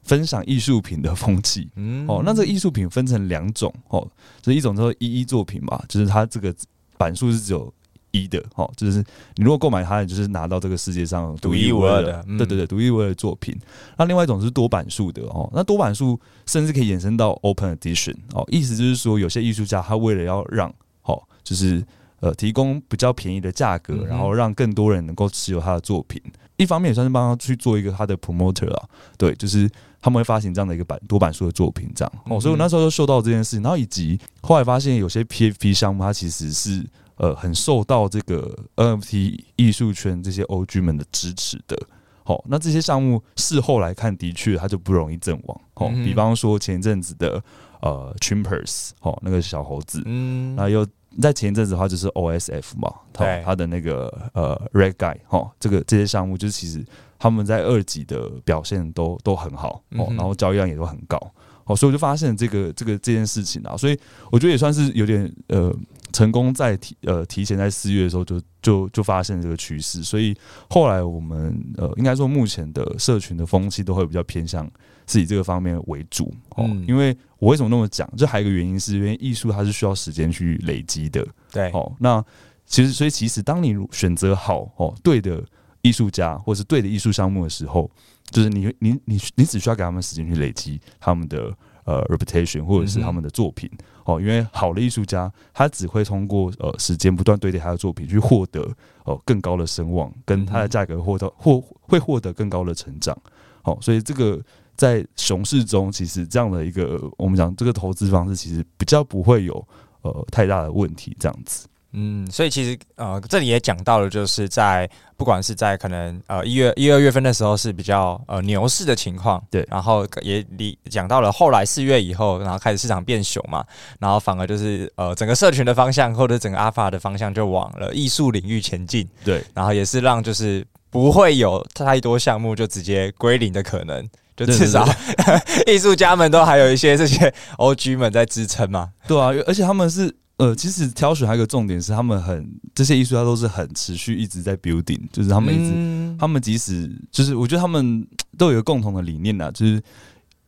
[0.10, 4.02] 分享艺术品的风气，嗯，哦，那这个艺术品分成两种，哦，
[4.42, 6.52] 就是一种叫做一一作品嘛，就是它这个
[6.98, 7.72] 版数是只有
[8.10, 9.04] 一的，哦，就是
[9.36, 13.56] 你如果购买它，就是拿到这个世界上独一无二的，对对对，独一无二的作品。
[13.98, 21.86] 那另外一种是多版数的，哦，那多版数甚至可以衍生到 Open Edition，哦，意思就是说有些艺术家他为了要让，哦，就是
[22.20, 26.20] 呃提供比较便宜的价格，然后让更多人能够持有他的作品，
[26.58, 29.70] 一方面也算是帮他去做一个他的 promoter 啊，对，就是。
[30.02, 36.86] 他们会发行这样的一个版多版书的作品，这样哦，所以我那时候就受到这件事情，然后以及后来发现有些 PFP 项目，它其实是
[37.18, 41.78] 呃很受到这个 NFT 艺术圈这些 OG 们的支持的。
[42.24, 45.62] 好，那这些项目事后来看，的确它就不容易阵亡。
[45.74, 47.44] 哦，比方说前一阵子的
[47.82, 50.88] 呃 Chimpers，哦那个小猴子，嗯，那又
[51.20, 56.86] 在前一阵子的话就是 OSF 嘛，对，它的那个呃 Red Guy，哦，这个这些项目就是其实。
[57.20, 61.20] 他们在二级的表现都都很好哦，然后交易量也都很高
[61.66, 64.00] 哦，所以我就发现这个这个这件事情啊，所以
[64.32, 65.72] 我觉得也算是有点呃
[66.14, 70.36] 成功在提呃提前在四月的时候就就就发现这个趋势，所以
[70.70, 74.68] 后来我们呃应该说目前的社群的风气都会比较偏向
[75.06, 78.10] 是以这个方面为主哦，因为我为什么那么讲？
[78.18, 82.24] 这还有一个原因是因为艺术它是需要时间去累积的，对哦，那
[82.66, 85.44] 其实所以其实当你选择好哦对的。
[85.82, 87.90] 艺术家或是对的艺术项目的时候，
[88.32, 93.70] 就是你你你你只需要给他们时间去累积他们的呃 reputation 或者是他们的作品
[94.06, 98.68] 哦，因为好的艺术家他只会通过呃时间不断堆叠他的作品去获得
[99.06, 103.18] 哦更高的声望，跟他的价格获得获会获得更高的成长。
[103.62, 104.42] 好，所以这个
[104.76, 109.68] 在熊市中，其实这样的一个我们讲这个投资方式，其实比较不会有
[110.02, 111.68] 呃太大的问题，这样子。
[111.92, 123.66] 嗯，所以其实呃，这里也讲到了，就是在不管是在可能呃一月一二月份的时候是比较呃牛市的情况，对，然后也理讲到了后来四月以后，然后开始市场变熊嘛，
[124.00, 134.88] 然后反而就是呃整个社群的方向或者整个阿法的方向就往了艺术领域前进，对，然后也是让就是不会有太多项目就直接归零的可能，就至少
[135.66, 140.16] 艺术家们都还有一些这些 OG 们在支撑嘛，对啊，而且他们是。
[140.40, 149.84] 呃，其实挑选还有一个重点是，他们很这些艺术家都是很持续一直在 building，就是他们一直，嗯、他们即使就是我觉得他们都有一个共同的理念呐，就是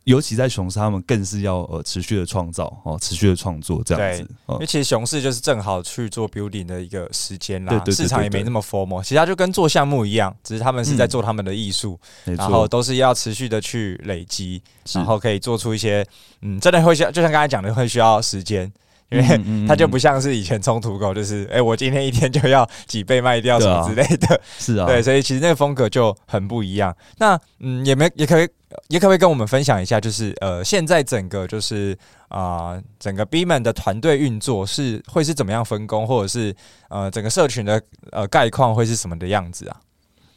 [0.04, 4.26] 尤其在熊市，他们更是要呃持续的创造哦，持续的创作这样子。
[4.48, 14.62] 因为其实熊市就是正好去做 building 的一个时间啦，市场也没那么 formal，其实他就跟做项目一样，只是他们是在做他们的艺术，嗯、然后都是要持续的去累积，
[14.94, 16.02] 然后可以做出一些
[16.40, 18.72] 嗯，真的会像就像刚才讲的，会需要时间。
[19.12, 26.94] 因为它就不像是以前冲土狗， 就是哎、欸，我今天一天就要几倍卖掉什么之类的， 是啊，对，所以其实那个风格就很不一样。
[27.18, 28.48] 那嗯，也没也可以
[28.88, 31.96] 也可不可以跟我们分享一下，就是呃，现在整个就是
[32.28, 36.54] 啊、呃，整个 Beeman 的团队运作是会是怎么样分工，或者是
[36.88, 39.76] 呃，整个社群的呃概况会是什么的样子啊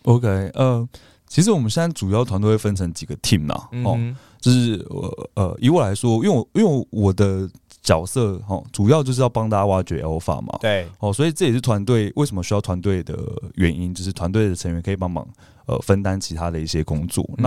[0.03, 0.88] ？OK，呃，
[1.27, 7.49] 其实我们现在主要团队会分成几个 team 啊，哦，嗯、就是我呃，以我来说，因为我因为我的。
[7.85, 10.57] 角色哦，主要就是要帮大家挖掘 Alpha 嘛。
[10.59, 13.17] 对，哦，所以这也是团队为什么需要团队的
[13.53, 15.25] 原因，就是团队的成员可以帮忙
[15.67, 17.23] 呃分担其他的一些工作。
[17.37, 17.43] 嗯、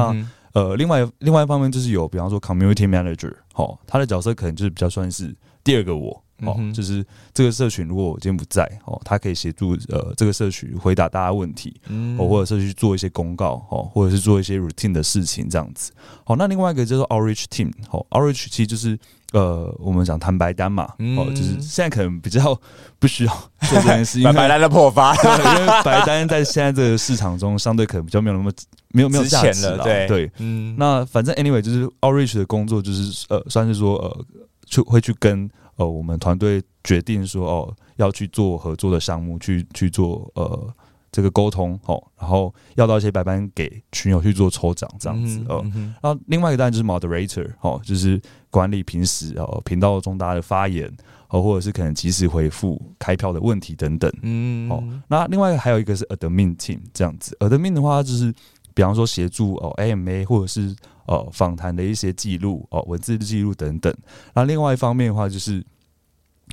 [0.54, 6.22] 那呃，另外另外一方面就是有，比方说 Community Manager，哦，他的角色可能就是比较算是第二个我。
[6.42, 15.90] 哦，就是这个社群，如果我今天不在，哦，他可以协助呃这个社群回答大家问题，嗯，哦，或者是去做一些公告，哦，或者是做一些 routine 的事情这样子。
[16.22, 18.96] 好，那另外一个叫做 Outreach Team，好，Outreach 其实就是
[19.32, 20.84] 呃我们讲谈白单嘛，
[21.16, 22.58] 哦，就是现在可能比较
[22.98, 23.32] 不需要
[23.68, 28.50] 做这件事， 因为白单的破发，因为白单在现在这个市场中相对可能比较没有那么
[28.88, 30.06] 没有没有价值了，对。
[30.06, 34.24] 对，嗯，那反正 anyway 就是 Outreach 的工作就是呃算是说呃
[34.66, 35.50] 去会去跟。
[35.78, 40.74] 呃，我们团队决定说，哦，要去做合作的项目，去去做呃
[41.10, 50.90] 这个沟通，哦，然后要到一些白班给群友去做抽奖这样子，哦、嗯嗯，然后另外一个当然就是 moderator，哦，就是管理平时哦频道中大家的发言，
[51.28, 58.32] 哦，或者是可能及时回复开票的问题等等，嗯，哦，那另外还有一个是 admin team 这样子，admin 的话就是
[58.74, 60.74] 比方说协助哦 AMA 或者是。
[61.08, 63.90] 呃，访谈的一些记录哦，文字的记录等等。
[64.34, 65.64] 那另外一方面的话，就是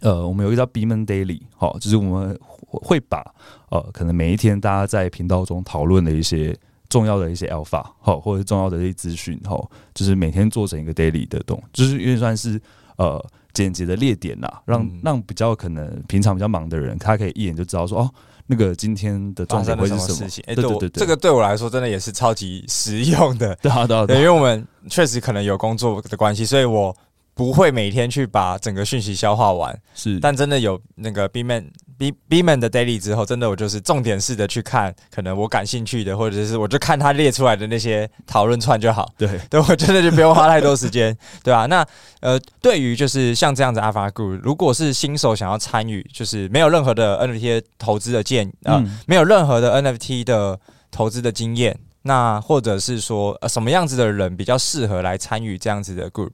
[0.01, 3.23] 呃，我们有一个叫 Beeman Daily，好，就是我们会把
[3.69, 6.55] 呃，可能每一天大家在频道中讨论的一些
[6.89, 12.61] 重要的一些 Alpha，好，或者是重要的一些资讯，好，就是每天做成一个 Daily 的东，就是因为算是
[12.97, 18.11] 呃简洁的列点呐，让让比较可能平常比较忙的人，他可以一眼就知道说哦。
[18.47, 20.43] 那个今天的重点会是什么事情？
[20.45, 23.55] 哎，对对对，这个对我来说真的也是超级实用的。
[23.59, 26.95] 对啊，对啊，对，因为我们确实可能有工作的关系，所以我。
[27.35, 31.65] 不会每天去把整个讯息消化完，是，但真的有那个 Beeman
[31.97, 39.13] B Beeman 的 Daily 之后，真的我就是重点式的去看，可能我感兴趣的，或者是我就看他列出来的那些讨论串就好。
[39.17, 41.65] 对， 对我真的就不用花太多时间， 对吧、啊？
[41.65, 41.85] 那
[42.21, 50.57] 呃，对于就是像这样子 Alpha Group，如果是新手想要参与，就是没有任何的 NFT 投资的建呃、嗯，没有任何的 NFT 的
[50.89, 56.31] 投资的经验，那或者是说呃什么样子的人比较适合来参与这样子的 Group？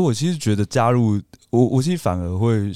[0.00, 2.72] 我其实觉得加入我，我其实反而会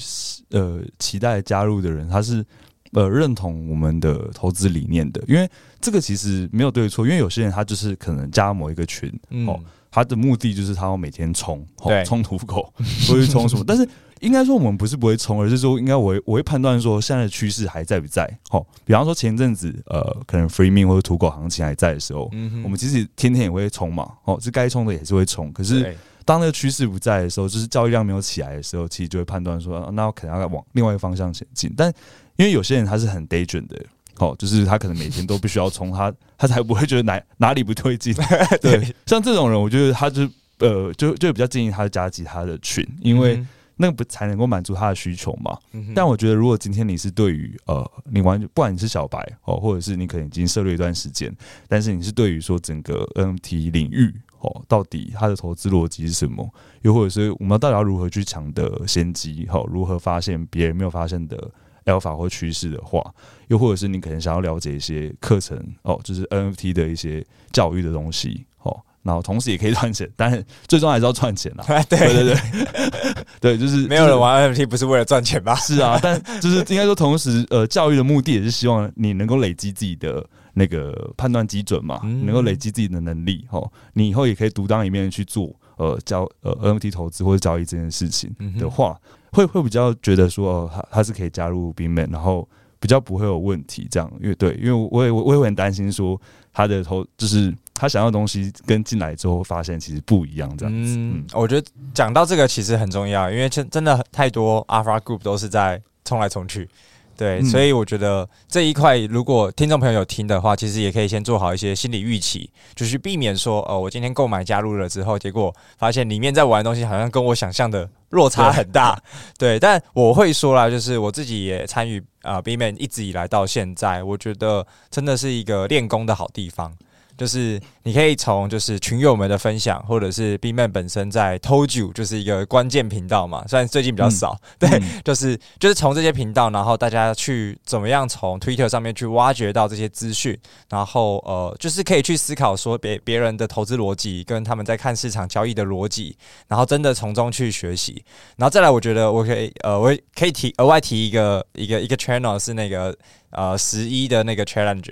[0.49, 2.45] 呃期待加入的人，他是
[2.93, 9.59] 呃认同我们的投资理念的，因为这个其实没有对错，因为有些人他就是可能加某一个群，嗯、哦，
[9.91, 12.73] 他的目的就是他要每天冲，对，冲土狗，
[13.07, 13.87] 或者冲什么， 但是
[14.21, 25.95] 应该说我们不是不会冲，而是说应该我会我会判断说现在的趋势还在不在，哦，比方说前阵子呃可能 Free Mint 或者土狗行情还在的时候，嗯，我们其实天天也会冲嘛，哦，是该冲的也是会冲，可是。
[26.23, 31.73] 当那个趋势不在的时候，就是交易量没有起来的时候，其实就会判断说，那我可能要往另外一个方向前进。
[31.75, 31.91] 但
[32.37, 33.83] 因为有些人他是很 day 准的，
[34.17, 38.13] 哦，就是他可能每天都必须要冲，他他才不会觉得哪哪里不对劲。
[38.61, 40.29] 对，像这种人，我觉得他就
[40.59, 43.43] 呃，就就比较建议他加其他的群，因为
[43.75, 45.57] 那个不才能够满足他的需求嘛。
[45.95, 51.35] 但我觉得，如果今天你是对于呃，你完全不管你是小白哦，或者是你可能已经涉猎一段时间，
[51.67, 54.13] 但是你是对于说整个 NFT 领域。
[54.41, 56.47] 哦，到底他的投资逻辑是什么？
[56.81, 59.47] 又或者是我们到底要如何去抢得先机？
[59.49, 61.37] 好，如何发现别人没有发现的
[61.85, 63.03] Alpha 或趋势的话，
[63.47, 68.45] 又或者是你可能想要了解一些课程哦，就是 NFT 的一些教育的东西。
[68.63, 71.65] 哦，然后同时也可以赚钱，但是最终还是要赚钱啦。
[71.89, 73.25] 对对对对，
[73.55, 75.55] 对，就是没有人玩 NFT 不是为了赚钱吧？
[75.57, 83.45] 是啊，但就是应该说，同时呃，教育的目的也是希望你能够累积自己的那个判断基准嘛，嗯、能够累积自己的能力。
[83.49, 92.47] 吼，你以后也可以独当一面去做呃交呃 NFT 投资或者交易这件事情的话，嗯、会会比较觉得说，哦，他他是可以加入 BINMAN，然后
[92.79, 93.87] 比较不会有问题。
[93.89, 96.19] 这样，因为对，因为我也我也会很担心说
[96.53, 97.53] 他的投就是。
[97.73, 100.95] 他想要的东西跟进来之后发现其实不一样，这样子。
[100.99, 106.69] 嗯，我觉得讲到这个其实很重要，因为真真的太多 Alpha Group 都是在冲来冲去，
[107.17, 119.01] 对，嗯、所以我觉得这一块如果听众朋友有听的话，其实也可以先做好一些心理预期，就是避免说，哦，我今天购买加入了之后，结果发现里面在玩的东西好像跟我想象的落差很大，
[119.37, 119.59] 对， 对。
[119.59, 126.73] 但我会说啦，就是我自己也参与啊 BINMAN 一直以来到现在，我觉得真的是一个练功的好地方。
[127.17, 140.37] 就是你可以从就是群友们的分享，或者是 BINMAN 本身在 Told You 就是一个关键频道嘛，虽然最近比较少，嗯、对，嗯、就是就是从这些频道，然后大家去怎么样从 Twitter 上面去挖掘到这些资讯，
[140.69, 146.15] 然后呃，就是可以去思考说别别人的投资逻辑跟他们在看市场交易的逻辑，
[146.47, 148.03] 然后真的从中去学习，
[148.37, 152.95] 然后再来，我觉得我可以呃，我可以提额外提一个一个一个 channel 是那个
[153.31, 154.91] 呃十一的那个 challenge。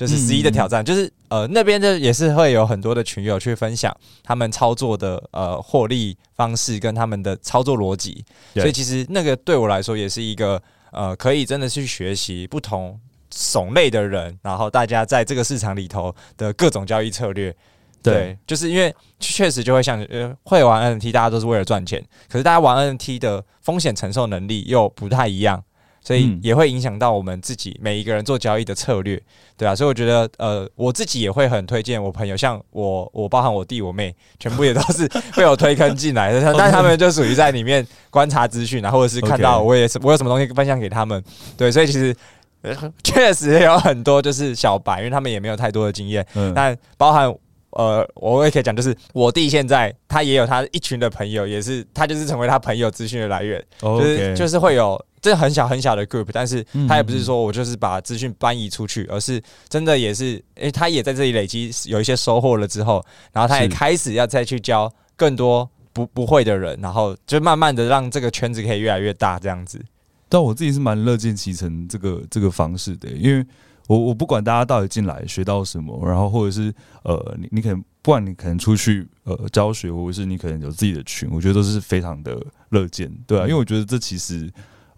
[0.00, 10.60] 就是十一的挑战，嗯、就是呃那边的也是会有很多的群友去分享他们操作的呃获利方式跟他们的操作逻辑，所以其实那个对我来说也是一个
[10.90, 17.54] 呃可以真的去学习不同种类的人，然后大家在这个市场里头的各种交易策略。
[18.02, 25.62] 对，对，就是因为确实就会像呃会玩 NFT，大家都是为了赚钱，可是大家玩 NFT 的风险承受能力又不太一样。
[26.02, 29.20] 所以也会影响到我们自己每一个人做交易的策略，
[29.56, 41.22] 对啊，所以我觉得，呃，我自己也会很推荐我朋友，像我，我包含我弟、我妹，全部也都是会有推坑进来的， 但他们就属于在里面观察资讯啊，或者是看到我也是我有什么东西分享给他们，
[41.56, 42.14] 对，所以其实
[43.04, 47.34] 确实有很多就是小白，因为他们也没有太多的经验，但包含。
[47.74, 54.02] 呃，我也可以讲，就是我弟现在他也有他一群的朋友，也是他就是成为他朋友资讯的来源，oh, okay.
[54.02, 69.80] 就是就是会有这很小很小的 group，但是他也不是说我就是把资讯搬移出去，而是真的也是，诶，他也在这里累积有一些收获了之后，然后他也开始要再去教更多不不会的人，然后就慢慢的让这个圈子可以越来越大这样子。
[70.28, 73.46] 但我自己是蛮乐见其成这个这个方式的，因为。
[73.88, 84.48] 我我不管大家到底进来学到什么，然后或者是呃，你你可能不管你可能出去呃教学，或者是你可能有自己的群，我觉得都是非常的乐见，对啊，因为我觉得这其实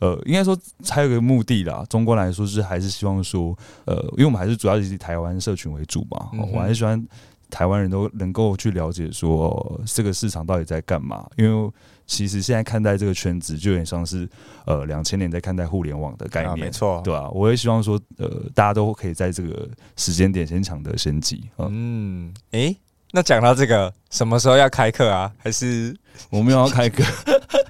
[0.02, 0.58] 呃，应该说
[0.90, 7.06] 还有一个目的啦，中观来说是还是希望说呃，因为我们还是主要以台湾社群为主嘛，我还是喜欢
[7.48, 11.72] 台湾人都能够去了解说这个市场到底在干嘛，因为。
[12.04, 14.28] 其实现在看待这个圈子，就有点像是
[14.66, 17.30] 呃两千年在看待互联网的概念，啊、没错，对吧、啊？
[17.30, 21.48] 我也希望说，呃，大家都可以在这个时间点先抢得先机。
[21.56, 22.76] 嗯，诶、欸，
[23.12, 25.32] 那讲到这个，什么时候要开课啊？
[25.38, 25.96] 还是
[26.28, 27.02] 我们要开课？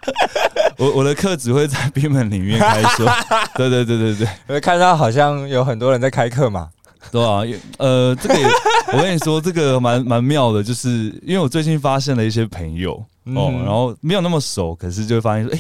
[0.79, 3.07] 我我的课只会在 BINMAN 里面开说。
[3.55, 6.69] 对对对对对，我看到好像有很多人在开课嘛。
[7.11, 7.43] 对啊，
[7.79, 8.47] 呃，这个也
[8.95, 10.89] 我跟你说，这个蛮蛮妙的，就是
[11.23, 15.59] 因为我最近发现了一些朋友哦，然后没有那么熟，可是就会发现说，哎，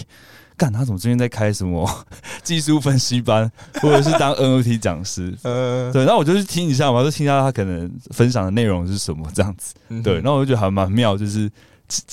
[0.57, 1.89] 干他怎么最近在开什么
[2.45, 5.37] 技术分析班，或者是当 NFT 讲师？
[5.43, 9.75] 呃，对，那我就去听一下嘛，就听一下他可能分享的内容是什么这样子。
[10.03, 11.51] 对，那我就觉得还蛮妙，就是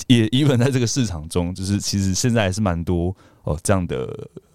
[0.06, 3.14] 也 even 在这个市场中，就是其实现在还是蛮多。
[3.42, 4.06] 哦，这样的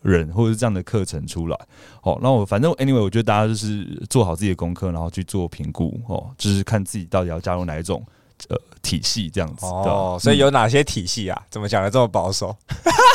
[0.04, 1.58] 人或者是这样的课程出来，
[2.04, 8.06] 哦，那我反正 anyway，我觉得大家就是做好自己的功课，然后去做评估，哦，就是看自己到底要加入哪一种
[8.48, 9.66] 呃体系这样子。
[9.66, 11.42] 哦，所以有哪些体系啊？
[11.50, 12.56] 怎么讲的这么保守？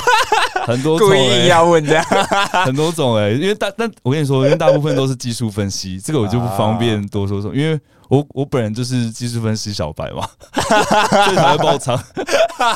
[0.67, 2.05] 很多故意要问这样，
[2.67, 10.29] 很多种哎、欸，因为大但我跟你说，因为大部分都是技术分析，这个我就不方便多说说，因为我我本人就是技术分析小白嘛，
[11.25, 11.99] 所以才会爆仓。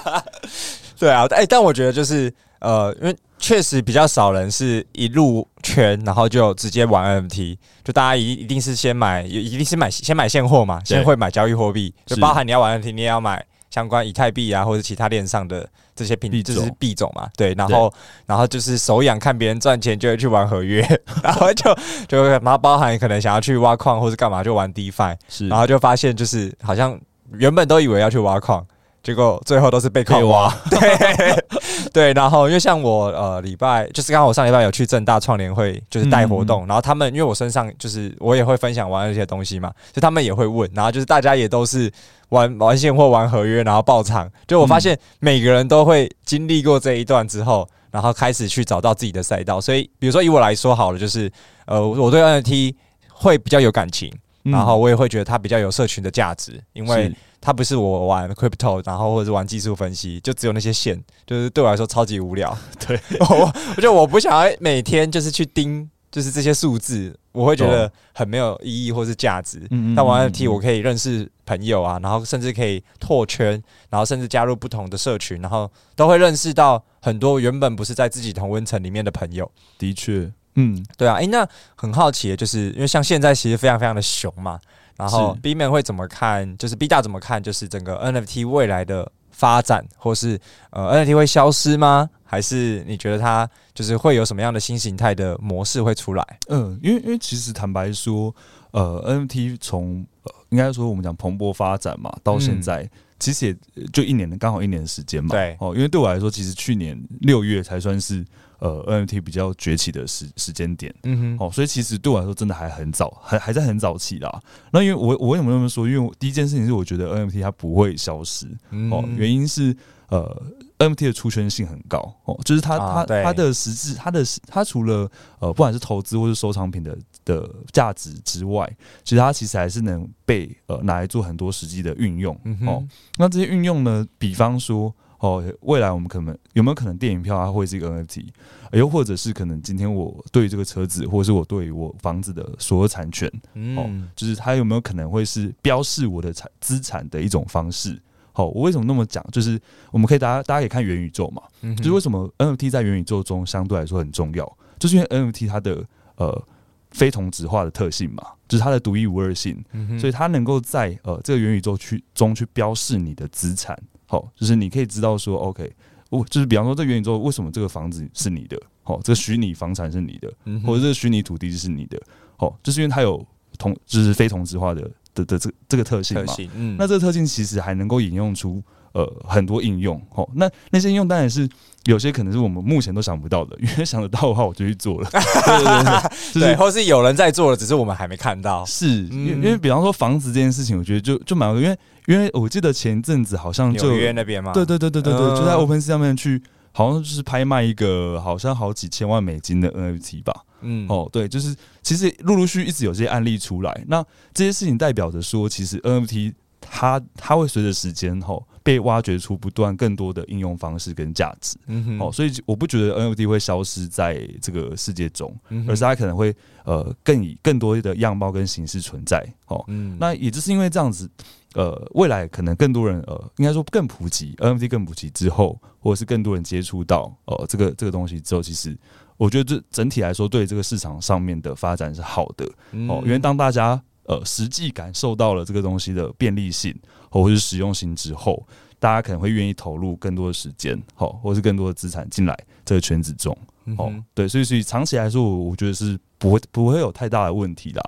[0.98, 2.32] 对啊，哎、欸，但我觉得就是。
[2.60, 17.92] 呃，因为确实比较少人是一入圈，然后就直接玩 NFT，就大家一一定是先买，一定是买先买现货嘛，先会买交易货币，就包含你要玩 NFT，你也要买相关以太币啊或者其他链上的这些币，就是币种嘛，对，然后
[18.26, 20.82] 然后就是手痒看别人赚钱就会去玩合约，
[21.22, 21.76] 然后就
[22.08, 26.98] 就然后包含可能想要去挖矿或者干嘛就玩 DeFi，是，然后就发现就是好像
[27.32, 28.64] 原本都以为要去挖矿。
[29.02, 31.44] 结果最后都是被矿挖， 对
[31.92, 41.92] 对，然后因为像我呃礼拜就是刚好我上礼拜有去正大创联会，就是带活动，嗯、然后他们因为我身上就是我也会分享玩那些东西嘛，就他们也会问，然后就是大家也都是
[42.34, 49.60] 玩玩现货玩合约，然后爆仓，就我发现每个人都会经历过这一段之后，然后开始去找到自己的赛道。
[49.60, 51.30] 所以比如说以我来说好了，就是
[51.66, 52.74] 呃我对 NFT
[53.08, 54.12] 会比较有感情，
[54.42, 57.14] 然后我也会觉得它比较有社群的价值，因为。
[57.46, 62.56] 它不是我玩 crypto，然后或者是玩技术分析，就只有那些线，就是对我来说超级无聊。
[62.88, 69.60] 对， 我我觉得我不想要每天就是去盯，就是这些数字，我会觉得很没有意义或是价值。
[69.96, 73.60] 但玩 NFT 我可以认识朋友啊，然后甚至可以拓圈，
[73.90, 79.50] 然后甚至加入不同的社群，然后都会认识到很多原本不是在自己同温层里面的朋友。
[79.76, 84.60] 的确，嗯，对啊，诶、欸，那很好奇就是因为像现在其实非常非常的熊嘛。
[84.96, 86.56] 然后 B man 会怎么看？
[86.56, 87.42] 就是 B 大怎么看？
[87.42, 92.08] 就是整个 NFT 未来的发展，或是呃 NFT 会消失吗？
[92.24, 96.38] 还是你觉得它就是会有什么样的新形态的模式会出来？
[96.48, 98.34] 嗯，因为因为其实坦白说，
[98.70, 105.30] 呃 NFT 从呃应该说我们讲蓬勃发展嘛，到现在、嗯、其实也就一年的刚好一年的时间嘛。
[105.30, 108.24] 对哦，因为对我来说，其实去年六月才算是。
[108.64, 114.40] 呃，NFT 比较崛起的时时间点，嗯哼，哦，所以其实对我来说真的还很早，还还在很早期啦。
[114.72, 115.86] 那因为我我为什么那么说？
[115.86, 119.76] 因为第一件事情是我觉得 NFT 它不会消失，嗯、哦，原因是
[120.08, 120.42] 呃
[120.78, 125.10] ，NFT 的出圈性很高，哦，就是它它、啊、它的实质，它的它除了
[125.40, 126.96] 呃不管是投资或是收藏品的
[127.26, 128.66] 的价值之外，
[129.02, 132.82] 其实它其实还是能被呃拿来做很多实际的运用，嗯、哦，
[133.18, 134.94] 那这些运用呢，比方说。
[135.18, 138.26] 哦，未来我们可能有没有可能电影票它会是一个 NFT，
[138.72, 147.98] 又或者是可能今天我对于这个车子，或者是我对我房子的所有产权，嗯、哦，就是它有没有可能会是标示我的产资产的一种方式？
[148.32, 149.24] 好、哦，我为什么那么讲？
[149.30, 149.58] 就是
[149.90, 155.82] 我们可以大家大家可以看元宇宙嘛，嗯、就是为什么 NFT 在元宇宙中相对来说很重要，就是因为 NFT 它的
[156.16, 156.46] 呃
[156.90, 163.80] 非同质化的特性嘛，就是它的独一无二性，嗯、所以它能够在呃这个元宇宙去中去标示你的资产。
[164.06, 165.72] 好，就是你可以知道说，OK，
[166.10, 168.60] 我就是比方说，这元宇宙为什么这个房子是你的？
[168.82, 170.32] 好，这个虚拟房产是你的，
[170.64, 172.00] 或者这个虚拟土地是你的？
[172.36, 173.24] 好，就是因为它有
[173.58, 176.34] 同，就是非同质化的的的这这个特性嘛。
[176.78, 180.00] 那这个特性其实还能够引用出呃很多应用。
[180.12, 181.48] 好，那那些应用当然是。
[181.86, 185.08] 有些可能是我们目前都想不到的，因为想得到的话，我就去做了。
[185.12, 188.64] 对对对，就是、对，或是有人在做了，只是我们还没看到。
[188.64, 196.42] 是，因为因为比方说房子这件事情，我觉得就就蛮，因为因为我记得前阵子好像就纽约那边嘛，对对对对对对，嗯、就在 OpenSea 上面去，
[196.72, 200.44] 好像就是拍卖一个好像好几千万美金的 NFT 吧。
[200.60, 208.46] 嗯，哦，对，就是其实陆陆续续一直有这些案例出来，那这些事情代表着说，其实 NFT 它它会随着时间后。
[208.64, 216.34] 被挖掘出不断更多的应用方式跟价值，嗯哼，哦，所以我不觉得 NFT 会消失在这个世界中，嗯、而是它可能会
[216.64, 221.06] 呃更以更多的样貌跟形式存在，哦，嗯，那也就是因为这样子，
[221.54, 228.76] 呃，未来可能更多人呃，应该说更普及 NFT 更普及之后，或者是更多人接触到呃这个这个东西之后，其实
[229.16, 236.78] 我觉得这整体来说对这个市场上面的发展是好的，嗯、哦，因为当大家呃实际感受到了这个东西的便利性。
[237.10, 238.44] 或者是实用性之后，
[238.80, 243.32] 大家可能会愿意投入更多的时间，好，或者是更多的资产进来这个圈子中，
[243.78, 247.80] 哦、嗯，对，所以所以长期来说，我我觉得是不会不会有太大的问题的，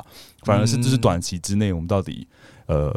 [0.44, 2.24] 反而是就是短期之内，我们到底
[2.66, 2.94] 呃，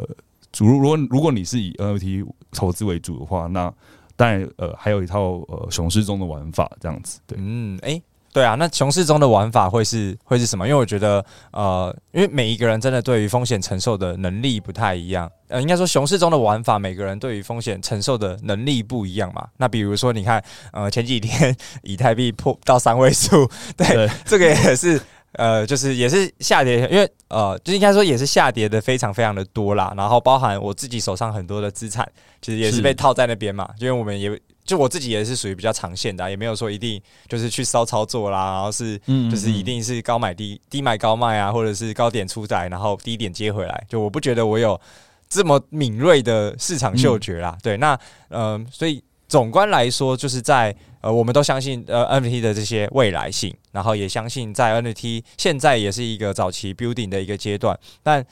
[0.52, 3.72] 主如果如果你是以 NFT 投资为主的话，那
[4.16, 8.02] 当然呃还有一套呃熊市中的玩法这样子，对，嗯，哎、欸。
[8.32, 10.64] 对啊，那熊市中的玩法会是会是什么？
[10.64, 15.28] 因为我觉得，呃，因为每一个人真的对于风险承受的能力不太一样。
[15.48, 19.48] 呃，应该说熊市中的玩法，每个人对于风险承受的能力不一样嘛。
[19.56, 20.40] 那比如说，你看，
[20.72, 29.92] 呃，前几天 以太币破到三位数，对，对这个也是，呃，就是也是下跌，因为呃，就应该说也是下跌的非常非常的多啦。
[29.96, 32.06] 然后包含我自己手上很多的资产，
[32.40, 34.40] 其实也是被套在那边嘛，因为我们也。
[34.62, 38.96] 就我自己也是属于比较长线的，啊，也没有说一定就是去骚操作啦，然后是
[39.28, 43.84] 就是一定是高买低低买高卖啊，或者是高点出来，然后低点接回来。
[43.88, 44.80] 就我不觉得我有
[45.28, 47.56] 这么敏锐的市场嗅觉啦。
[47.56, 58.26] 嗯、对，那嗯、呃，所以总观来说，就是在呃，我们都相信呃 NFT 的这些未来性，然后也相信在 NFT 现在也是一个早期 building 的一个阶段，但。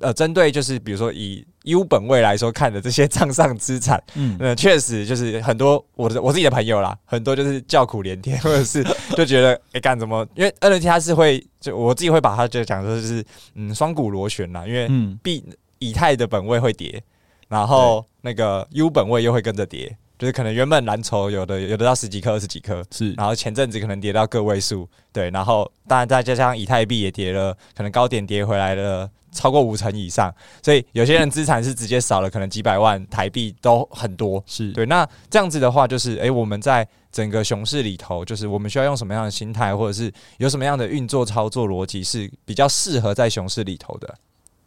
[0.00, 8.82] 呃，针对就是比如说以 U 本位来说看的这些账上资产， 嗯，呃，确实就是很多我的我自己的朋友啦，很多就是叫苦连天，或者是
[9.14, 10.26] 就觉得哎干什么？
[10.36, 13.22] 因为 NFT 它是会就我自己会把它就讲说就是
[13.56, 14.88] 嗯双股螺旋啦，因为
[15.22, 15.44] 币
[15.78, 17.00] 以太的本位会跌，
[17.48, 34.86] 然后那个 U 本位又会跟着跌，就是可能原本蓝筹有的有的到十几颗、二十几颗，是，然后前阵子可能跌到个位数，对，然后当然再加上以太币也跌了，可能高点跌回来了超过五成以上，所以有些人资产是直接少了，可能几百万台币都很多，是对。
[34.86, 44.14] 那这样子的话，就是诶、欸，我们在整个熊市里头，就是我们需要用什么样的心态，或者是有什么样的运作操作逻辑是比较适合在熊市里头的？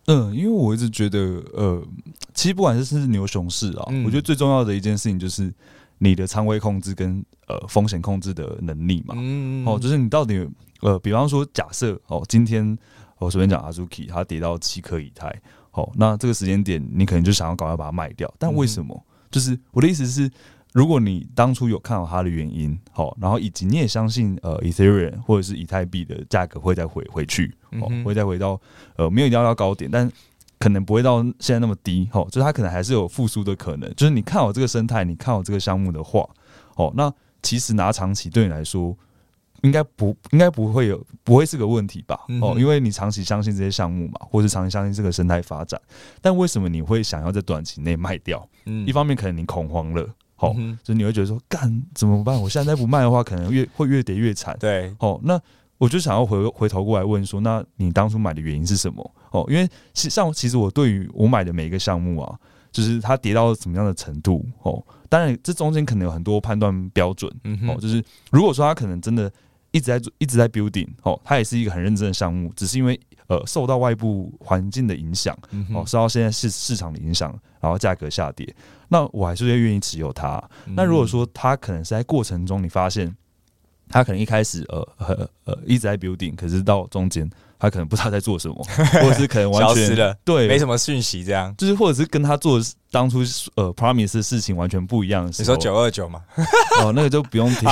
[0.07, 1.19] 嗯，因为我一直觉得，
[1.53, 1.81] 呃，
[2.33, 5.53] 其实不管是是牛熊市啊，嗯、我觉得最重要的一件事情就是
[5.99, 9.13] 你的仓位控制跟呃风险控制的能力嘛。
[9.17, 10.49] 嗯，哦，就是你到底
[10.81, 12.77] 呃，比方说假设哦，今天
[13.19, 15.27] 我随便讲阿 Zuki 它跌到七颗以太，
[15.71, 18.95] 哦，那这个时间点你可能就想要赶快把它卖掉，但为什么？
[18.95, 20.29] 嗯、就是我的意思是。
[20.77, 27.51] 如果你当初有看好它的原因，好，然后以及你也相信呃，Ethereum 或者是以太币的价格会再回回去，
[27.81, 28.61] 哦，会再回到
[28.95, 30.07] 呃，没有一定要到高点，但
[30.59, 33.91] 可能不会到现在那么低，哦，就是它可能还是有复苏的可能。
[33.95, 36.23] 就是你看好这个生态，你看好这个项目的话，
[36.75, 37.11] 哦，那
[37.41, 38.95] 其实拿长期对你来说，
[39.63, 42.19] 应该不应该不会有不会是个问题吧？
[42.39, 45.81] 哦，因为你长期相信这些项目嘛，或者长期相信这个生态发展，
[46.21, 48.47] 但为什么你会想要在短期内卖掉？
[48.67, 50.07] 嗯，一方面可能你恐慌了。
[50.39, 52.39] 好，所以你会觉得说，干怎么办？
[52.39, 54.55] 我现在再不卖的话，可能越会越跌越惨。
[54.59, 55.41] 对，好，那
[55.79, 59.11] 我就想要回回头过来问说，那你当初买的原因是什么？
[59.31, 62.39] 哦，因为其像其实我对于我买的每一个项目啊，
[62.71, 69.31] 就是它跌到什么样的程度，哦，当然这中间可能有很多判断标准，嗯哦，就是如果说它可能真的
[69.71, 72.99] 一直在做，一直在 building，哦，它也是一个很认真的项目，只是因为。
[73.27, 75.37] 呃，受到外部环境的影响，
[75.73, 78.55] 哦，受到现在市市场的影响，然后价格下跌，
[78.87, 80.41] 那我还是会愿意持有它。
[80.65, 83.13] 嗯、那如果说它可能是在过程中，你发现
[83.89, 88.55] 它可能一开始呃呃呃一直在 building，可是到中间它可能不知道在做什么，
[89.03, 92.61] 或者是可能完全消失了，对，没什么讯息，这样就是或者是跟他做
[92.91, 93.19] 当初
[93.55, 95.43] 呃 promise 的事情完全不一样的时候。
[95.43, 96.21] 你说九二九嘛？
[96.81, 97.65] 哦，那个就不用 提，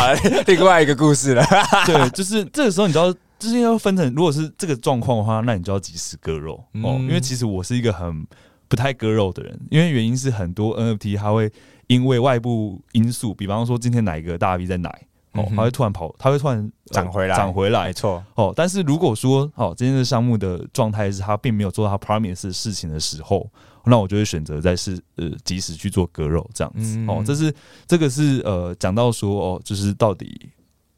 [0.47, 1.45] 另外一个故事了。
[1.85, 3.13] 对，就是这个时候你知道。
[3.37, 6.95] 就是要分成，如果是这个状况的话，那你就要及时割肉哦。
[7.01, 8.25] 因为其实我是一个很
[8.67, 11.51] 不太割肉的人，因为原因是很多 NFT 它会
[11.87, 14.89] 因为外部因素，比方说今天哪一个大 V 在奶
[15.33, 18.53] 哦，它会突然跑，它会突然涨回来，涨回来，没错哦。
[18.55, 23.47] 但是如果说哦，今天的项目的状态是它并没有做到它 promise 的事情的时候，
[23.85, 27.21] 那我就会选择在是呃及时去做割肉这样子哦。
[27.25, 27.53] 这是
[27.85, 30.49] 这个是呃讲到说哦，就是到底。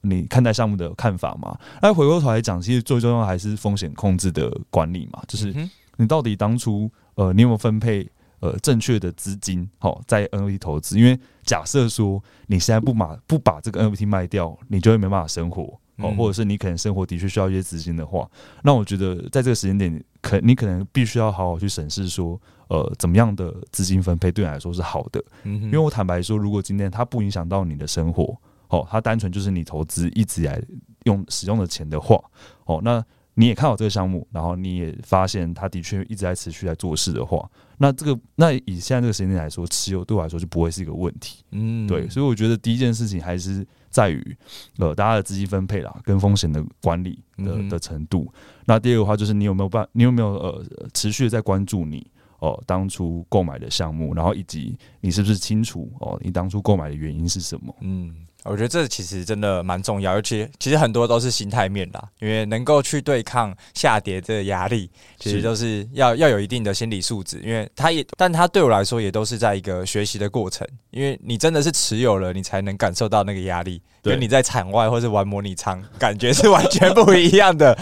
[0.10, 1.58] 你看待项目的看法嘛？
[1.82, 5.22] 那回过头来讲，其实最重要还是风险控制的管理嘛。
[5.28, 5.53] 就是
[5.97, 9.70] 你到底当初呃，你有没有分配呃正确的资金？
[9.80, 18.30] 好，在 NFT 投资，因为假设说你现在不把不把这个 NFT 卖掉，你就会没办法生活哦，或者是你可能生活的确需要一些资金的话，
[18.64, 25.24] 那我觉得在这个时间点，可你可能必须要好好去审视说，呃，怎么样的资金分配对你来说是好的？
[25.43, 28.38] 因为我坦白说，如果今天它不影响到你的生活。
[28.70, 30.61] 哦，它单纯就是你投资一直以来
[31.05, 32.20] 用使用的钱的话，
[32.65, 33.03] 哦，那
[33.36, 37.47] 你也看好这个项目，然后你也发现它的确一直在持续在做事的话，
[37.78, 41.43] 那这个那以现在这个时间点来说，持有对我来说就不会是一个问题。
[41.51, 44.38] 嗯，对，所以我觉得第一件事情还是在于
[44.80, 48.28] 呃大家的资金分配啦，跟风险的管理的的程度。
[48.65, 50.65] 那第二个话就是你有没有办，你有没有呃
[50.95, 52.05] 持续的在关注你
[52.39, 57.74] 哦、呃、当初购买的项目，然后以及你是不是清楚哦、呃、你当初购买的原因是什么？
[57.82, 58.15] 嗯。
[58.50, 64.89] 我觉得这其实真的蛮重要，而且其实很多都是心态面啦，因为能够去对抗下跌这个压力，
[65.20, 67.39] 其实都是要要有一定的心理素质。
[67.43, 70.68] 因为它也，但它对我来说也都是在一个学习的过程。
[70.91, 73.82] 因为你真的是持有了，你才能感受到那个压力。
[74.02, 77.78] 跟，你在场外或是玩模拟仓，感觉是完全不一样的。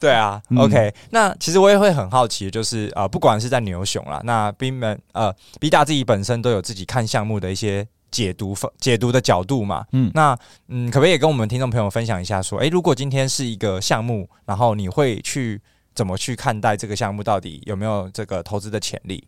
[0.00, 0.92] 对啊，OK。
[1.10, 7.86] 那其实我也会很好奇，就是啊、呃，不管是在牛熊啦，那宾们呃，B 大自己本身都有自己看项目的一些。
[8.10, 10.36] 解读分解读的角度嘛，嗯，那
[10.68, 15.60] 嗯，可不可以也跟我们听众朋友分享一下，说，诶、欸，如果今天是一个项目，然后你会去
[15.94, 19.26] 怎么去看待这个项目，到底有没有这个投资的潜力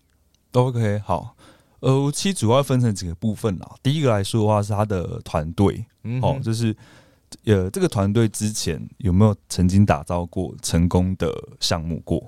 [0.52, 1.36] ？OK，好，
[1.80, 3.70] 呃，其实主要分成几个部分啦。
[3.82, 6.74] 第一个来说的话是他的团队，嗯，哦，就是
[7.44, 12.18] 呃，这个团队之前有没有曾经打造过成功的项目过？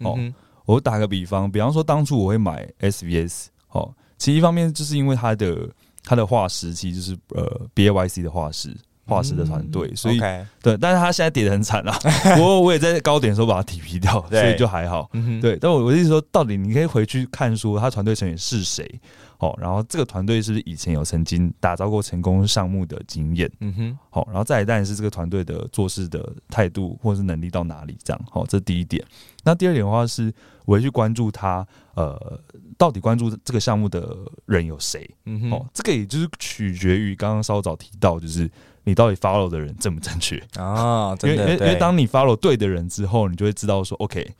[0.00, 0.32] 哦，嗯、
[0.66, 5.70] 我打个比方，比方说当初我会买 SVS，哦，其实一方面就是因为它的。
[6.04, 8.76] 他的画师其实就是呃 B A Y C 的画师，哦、
[9.06, 10.18] 画师的团队，嗯、所以
[10.62, 11.98] 对，但是他现在跌得很惨啊。
[12.36, 15.08] 不过我也在高点的时候把他提皮掉，所以就还好。
[15.12, 19.00] 嗯、对，但我我的意思说，到底你可以回去看说他团队成员是谁。
[19.42, 23.50] 好，然后这个团队是不是以前有曾经打造过成功项目的经验？
[23.58, 28.24] 嗯哼，好，然后再来当然是这个团队的做事的态度或者是能力到哪里这样。
[28.30, 29.04] 好，这是第一点。
[29.42, 30.32] 那第二点的话是，
[30.64, 32.40] 我会去关注他，呃，
[32.78, 34.16] 到底关注这个项目的
[34.46, 35.10] 人有谁？
[35.24, 38.48] 嗯哼，哦，这个也就是取决于刚刚稍早提到，就是
[38.84, 41.16] 你到底 follow 的人正不正确啊？
[41.24, 44.30] 因为因为因为当你 follow 对的人之后，你就会知道说，OK，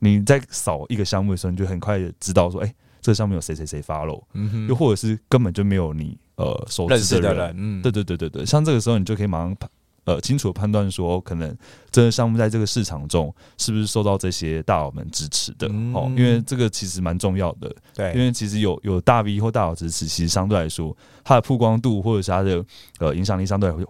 [0.00, 2.74] 你在扫一个项目的时候，你就很快的知道说，哎。
[3.08, 9.56] 这上面有谁谁谁 follow，嗯哼，又或者是根本就没有你呃熟知的人，认识的人，嗯，对对对对对，像这个时候你就可以马上
[10.04, 11.56] 呃清楚的判断说，可能
[11.90, 20.94] 这个项目在这个市场中是不是受到这些大佬们支持的，嗯、哦，因为这个其实蛮重要的，对，因为其实有有大 V 或大佬支持，其实相对来说
[21.24, 22.62] 它的曝光度或者是它的
[22.98, 23.82] 呃影响力相对会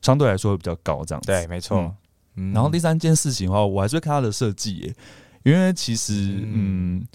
[0.00, 1.94] 相对来说会比较高，这样子，对，没错、嗯。
[2.36, 2.52] 嗯。
[2.52, 4.94] 然后第三件事情的话，我还是会看它的设计耶，
[5.42, 6.98] 因为其实嗯。
[6.98, 7.06] 嗯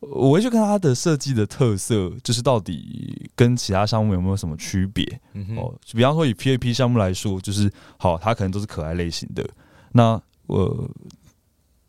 [0.00, 5.20] 我会去看它的设计的特色，就是到底跟其他项目有没有什么区别？
[5.34, 9.44] 嗯哦，比方说以 PAP 项目来说，就是好，它可能都是可爱类型的。
[9.92, 10.90] 那我、呃，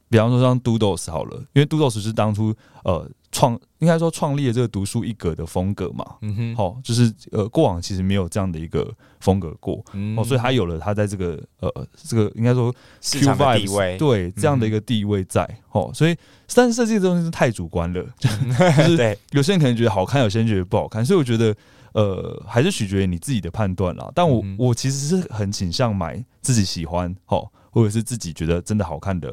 [0.09, 6.05] 比方说像 Doodles 好了，因为 Doodles 是当初呃创，应该说创立了这个独树一格的风格嘛。
[6.21, 16.15] 嗯哼，好，就是呃过往其实没有这样的一个风格过，嗯、哦，所以他有了他在这个呃这个应该说 Q 市场的地位，对这样的一个地位在，哦，所以。
[16.55, 21.55] 但是设计这东西是太主观了， 就是有些人可能觉得好看，有些人觉得不好看，所以我觉得
[21.93, 24.11] 呃还是取决于你自己的判断啦。
[24.15, 29.31] 但我我其实是很倾向买自己喜欢齁，或者是自己觉得真的好看的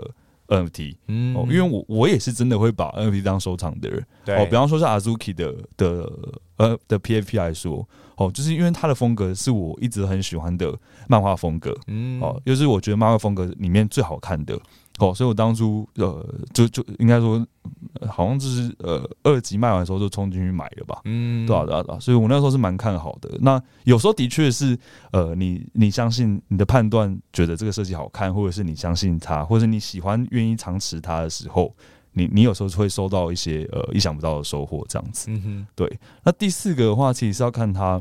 [0.48, 6.12] NFT，嗯，因为我我也是真的会把 NFT 当收藏的人，哦，比方说是 Azuki 的的
[6.56, 7.86] 呃的 PFP 来说，
[8.16, 10.72] 哦，就是因为他的风格是我一直很喜欢的
[11.08, 14.58] 漫画风格，嗯，哦，又是我觉得漫画风格里面最好看的。
[14.98, 16.24] 哦，所以我当初呃，
[16.54, 17.46] 就就应该说，
[18.08, 23.36] 好像就是呃，二级卖完的时候就冲进去买了吧，嗯，对啊，对啊，对啊，所以我那时候是蛮看好的。
[23.40, 24.78] 那有时候的确是，
[25.12, 31.74] 呃，你你相信你的判断，觉得这个设计好看，或者是你相信它，或者是你喜欢愿意长持它的时候，
[32.12, 35.30] 你你有时候会收到一些呃意想不到的收获，这样子。
[35.30, 36.00] 嗯哼，对。
[36.24, 38.00] 那第四个的话，其实是要看它，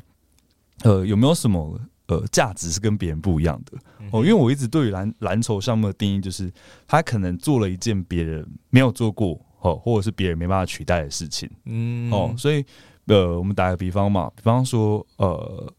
[0.84, 1.78] 呃，有没有什么。
[2.08, 3.78] 呃，价值是跟别人不一样的。
[4.12, 6.52] 哦，因为我一直对于蓝蓝筹项目的定义就是，
[6.88, 12.64] 他可能做了一件别人没有做过哦，或者是别人没办法取代的事情，嗯，哦，所以
[13.08, 15.74] 呃，我们打个比方嘛，比方说呃，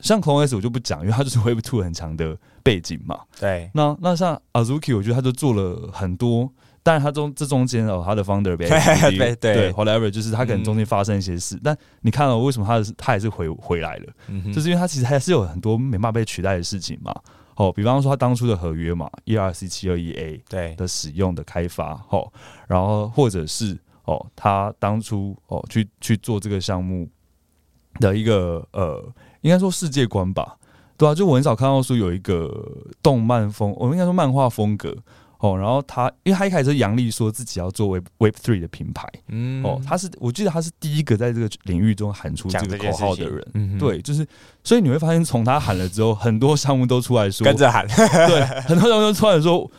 [0.00, 6.52] 像 CloneX 我就不讲，因为它就是 Web Two 很强的背景嘛，对，那那像 Azuki，我觉得他就做了很多。
[6.88, 14.06] 但是他中这中间哦，他的 founder 对对对，whatever，就是他可能中间发生一些事，嗯、但你看了为什么他他还是回回来了？
[14.28, 17.14] 嗯、就是因为他其实还是有很多没办法被取代的事情嘛。
[17.56, 22.32] 哦，比方说他当初的合约嘛，ERC 七二一 A 对的使用的开发，哦，
[22.66, 27.06] 然后或者是哦，他当初哦去去做这个项目
[28.00, 29.04] 的一个呃，
[29.42, 30.56] 应该说世界观吧，
[30.96, 32.50] 对啊，就我很少看到说有一个
[33.02, 34.96] 动漫风，我应该说漫画风格。
[35.38, 44.26] 哦，然后他，因为他一开始是杨丽说自己要做 Web Web Three 的品牌，嗯，哦，他是，我记得他是第一个在这个领域中喊出这个口号的人，嗯，对，就是，
[44.64, 47.86] 所以你会发现，从他喊了之后，很多项目都出来说跟着喊，
[48.26, 49.70] 对，很多项目都出来说。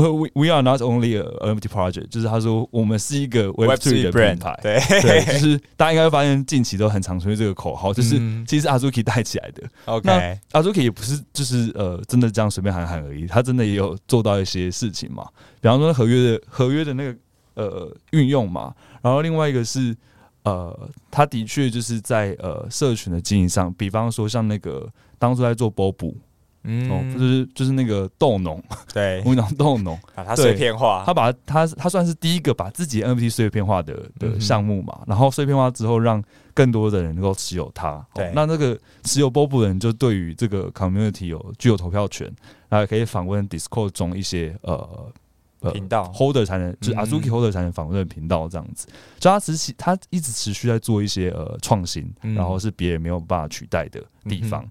[0.00, 9.62] We we are not only a NFT project，就是他说我们是一个 Web3 的品牌，对，对，就是大家应该会发现近期都很常出现这个口号，就是其实 Azuki 带起来的。
[9.86, 10.08] OK，
[10.52, 15.26] 那 Azuki 也不是就是呃真的这样随便喊喊而已，他真的也有做到一些事情嘛，
[15.60, 17.18] 比方说合约的合约的那个
[17.54, 19.96] 呃运用嘛，然后另外一个是
[20.44, 24.88] 呃他的确就是在呃社群的经营上，比方说像那个
[25.18, 26.14] 当初在做 Bobu。
[26.62, 38.04] 嗯，哦，就是就是那个豆农，对， 无脑豆农，把它碎片化，他把他他算是第一个把自己 NFT 碎片化的的项目嘛，然后碎片化之后，让更多的人能够持有它。
[38.14, 42.30] 对，那那个持有 Bob 的人就对于这个 community 有具有投票权，
[42.68, 45.10] 然后可以访问 Discord 中一些呃
[45.72, 46.12] 频道。
[46.14, 48.86] holder 才能，就是 Azuki holder 才能访问的频道这样子。
[49.18, 54.66] 就他持续他一直持续在做一些呃创新，然后是别人没有办法取代的地方。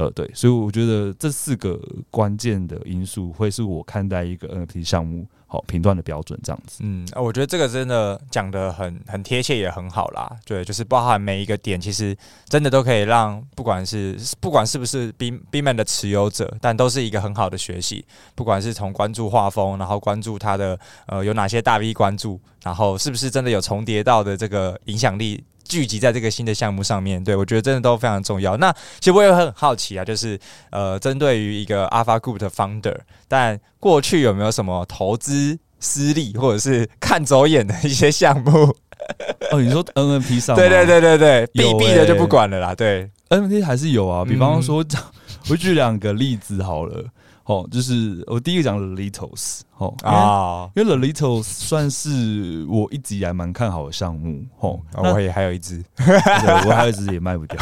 [0.00, 1.78] 呃，对，所以我觉得这四个
[2.10, 6.78] 关键的因素会是我看待一个 NFT 项目好评断的标准，这样子。
[6.82, 10.34] 嗯，我觉得这个真的讲得很很贴切，也很好啦。
[10.46, 12.16] 对，就是包含每一个点，其实
[12.48, 18.02] 真的都可以让不管是不管是不是 B BMAN 的持有者，但都是一个很好的学习。
[18.34, 20.78] 不管是从关注画风，然后关注他的
[21.08, 25.44] 呃有哪些大 V 关注，然后是不是真的有重叠到的这个影响力。
[25.70, 27.22] 聚集在这个新的项目上面。
[27.22, 28.56] 对，我觉得真的都非常重要。
[28.56, 30.36] 那其实我也很好奇啊，就是
[30.70, 32.96] 呃，针对于一个 Alpha Group 的 Founder，
[33.28, 38.74] 但过去有没有什么投资失利或者是看走眼的一些项目？
[39.52, 40.56] 哦，你说 NFT 上？
[40.56, 42.74] 对对对对对，B B 的就不管了啦。
[42.74, 44.98] 对，NFT 还是有啊，比方说，嗯、
[45.50, 47.04] 我举两个例子好了。
[47.44, 57.58] 哦，就是我第一个讲的 Little's 哦啊，因为 Lolitos 算是我一直以来蛮看好的项目哦，我也还有一只，我还有一只也卖不掉，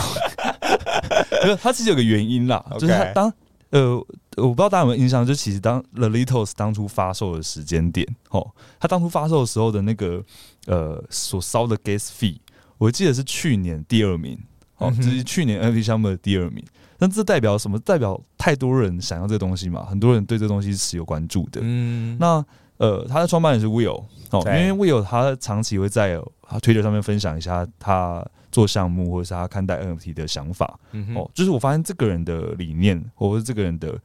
[1.44, 3.32] 因为它其实有个原因啦，就是它当
[3.70, 3.96] 呃，
[4.36, 8.46] 我不知道大家有没有印象，就其实当 Lolitos 当初发售的时间点，哦，
[8.80, 10.22] 它当初发售的时候的那个
[10.66, 12.36] 呃所烧的 gas fee，
[12.76, 14.38] 我记得是去年第二名，
[14.78, 16.64] 哦，这是去年 NFT 项目的第二名。
[16.98, 17.78] 那这代表什么？
[17.78, 19.84] 代表太多人想要这个东西嘛？
[19.84, 21.60] 很多人对这个东西是持有关注的。
[21.62, 22.44] 嗯，那
[22.78, 30.78] 呃，他的创办人是 Will 哦，因为 Will 他长期会在他 Twitter 上面分享一下他做项目或者是他看待 NFT 的想法。
[30.92, 33.98] 嗯哦，就是我发现这个人的理念或者是这个人的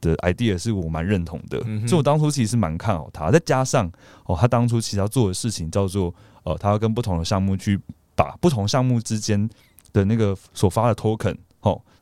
[0.00, 3.30] 的 idea 是我蛮认同的，嗯，所以我当初其实是蛮看好他。
[3.30, 3.90] 再加上
[4.26, 7.78] 哦，他当初其实要做的事情叫做呃，他要跟不同的项目去
[8.14, 9.48] 把不同项目之间
[9.92, 11.36] 的那个所发的 token 哦。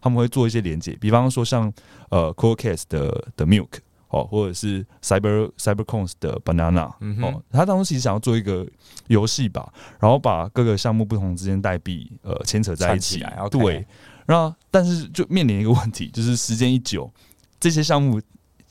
[0.00, 1.72] 他们会做一些连接，比方说像
[2.10, 3.68] 呃 CoolCats 的的 Milk
[4.08, 8.66] 哦，或者是 Cyber CyberCoins 的 Banana、嗯、哦，他当时其实想要做一个
[9.08, 9.70] 游戏吧，
[10.00, 13.86] 然后把各个项目不同之间代币呃牵扯在一起，对，
[14.24, 17.12] 然后但是就面临一个问题， 就是时间一久，
[17.60, 18.18] 这些项目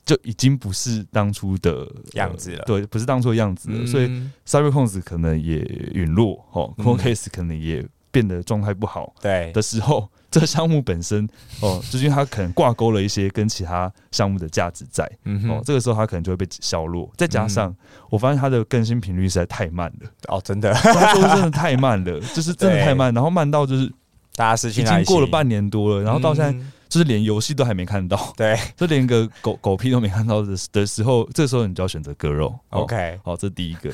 [0.03, 4.07] 就已经不是当初的样子了，对，不是当初的样子了，嗯、所以
[4.47, 5.59] CyberCoins 可能也
[5.93, 9.51] 陨落，哦，Coolcase 可能也变得状态不好，对。
[9.51, 10.09] 的时候。
[10.30, 11.28] 这个项目本身
[11.61, 17.09] 哦，就是因为它可能挂钩了一些跟其他项目的价值在，嗯哦，这个时候它可能就会被削弱。
[17.15, 17.73] 再加上
[18.09, 23.88] 我发现它的更新频率实在太慢了，哦，真的，它说真的太慢了，就是真的太慢，然后慢到就是
[24.36, 26.51] 大家失去，已经过了半年多了，然后到现在
[26.89, 32.53] 就是连游戏都还没看到，对，就连个狗狗屁都没看到的的时候，这个时候你就要选择割肉。
[32.69, 33.91] OK，好，这第一个。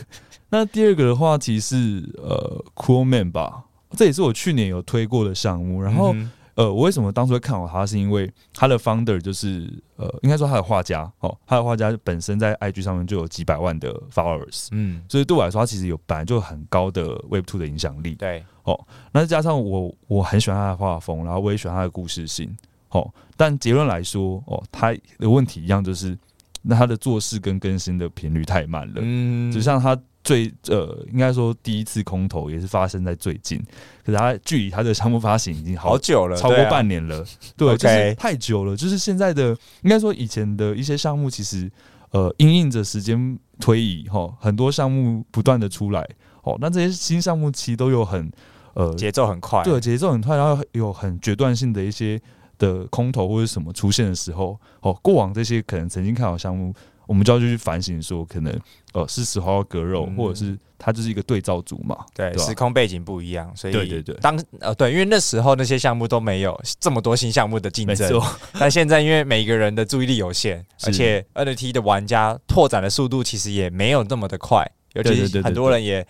[0.49, 3.63] 那第二个的话，其实是呃，Coolman 吧。
[3.95, 6.15] 这也是我去年有推过的项目，然后，
[6.55, 18.79] 呃，我为什么当初会看好他，是因为他的 founder 就是，呃，应该说他的画家，哦，他的画家本身在 IG 上面就有几百万的 followers，嗯，所以对我来说，他其实有本来就很高的 Web Two 的影响力，对，哦，
[19.11, 22.55] 那再加上我我很喜欢他的画风，然后我也喜欢他的故事性，
[22.89, 26.17] 哦，但结论来说，哦，他的问题一样就是，
[26.61, 29.95] 那他的做事跟更新的频率太慢了，嗯，就像他。
[30.23, 33.61] 最呃，应该说第一次空投也是发生在最近，
[34.05, 37.25] 可是它距离它的项目发行已经好，好久了，超过半年了，
[37.57, 38.75] 对，啊、对，就是太久了。
[38.77, 39.49] 就是现在的，
[39.81, 41.69] 应该说以前的一些项目，其实
[42.11, 46.07] 呃，因应着时间推移，哈，很多项目不断的出来，
[46.43, 48.31] 哦，那这些新项目其实都有很
[48.75, 52.21] 呃节奏很快，对，节奏很快，然后有很决断性的一些
[52.57, 56.73] 的空投或者什么出现的时候，哦，过往这些可能曾经看好项目。
[57.05, 58.53] 我们就要去反省，说可能
[58.93, 61.97] 呃是时候要割肉，或者是它就是一个对照组嘛。
[62.13, 68.21] 对，對时空背景不一样，所以对对对，当呃对，因为那时候那些项目都没有这么多新项目的竞争，
[68.59, 76.05] 但现在因为每个人的注意力有限， 而且 NFT 的玩家拓展的速度其实也没有那么的快，尤其是很多人也。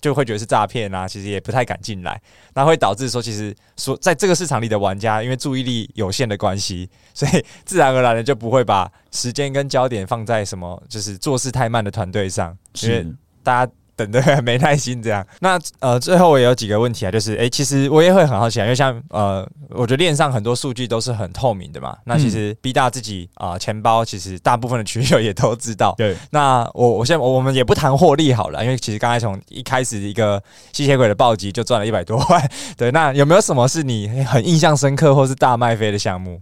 [0.00, 2.20] 就会觉得是诈骗啊，其实也不太敢进来，
[2.54, 13.06] 那会导致说，其实说在这个市场里的玩家，因为注意力有限的关系，所以自然而然的就不会把时间跟焦点放在什么就是做事太慢的团队上，因为
[13.42, 13.72] 大家。
[13.96, 15.26] 等的很没耐心，这样。
[15.40, 21.96] 那呃，最后我也有几个问题啊，就是哎、欸，其实我也会很好奇啊，因为像呃，我觉得链上很多数据都是很透明的嘛。
[22.04, 25.94] 那其实 B 大自己啊、呃，钱包其实大部分的群友也都知道。
[25.96, 26.14] 对。
[26.30, 30.42] 那我我现在我们也不谈获利好了，因为其实刚才从一开始一个
[30.72, 32.50] 吸血鬼的暴击就赚了一百多万。
[32.76, 32.90] 对。
[32.90, 36.40] 那有没有什么是你很印象深刻或是大卖飞的项目？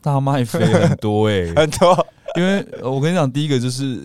[0.00, 2.06] 大卖飞很多哎、欸，很多。
[2.36, 3.98] 因为我跟你讲，第一个就是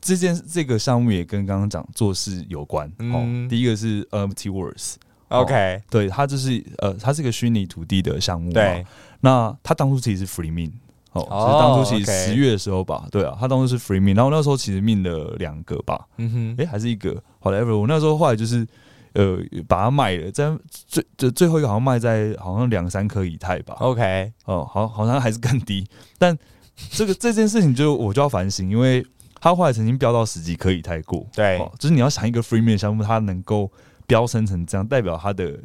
[0.00, 2.90] 这件这个项目也跟刚刚讲做事有关。
[2.98, 4.94] 嗯，第一个是 Empty Words。
[5.28, 8.52] OK，对，它就是呃，它是一个虚拟土地的项目。
[8.52, 8.84] 对，
[9.20, 10.72] 那它当初其实是 Free Mint，
[11.12, 18.66] 哦，是当初其实十月的时候吧，对啊，它当初是 Free Mint，然后那时候其实 mint 了两个吧，嗯哼，哎，还是一个，whatever，我那时候后来就是
[19.14, 25.86] 呃把它卖了，在最最最后一个好像卖在好像两三颗以太吧，OK，哦，好，好像还是更低，
[26.18, 26.38] 但。
[26.90, 29.04] 这个这件事情就我就要反省，因为
[29.40, 33.70] 他后来曾经飙到十几可以太过，对，就是你要想一个 free mint 项目，它能够
[34.06, 35.58] 飙升成这样，代表它的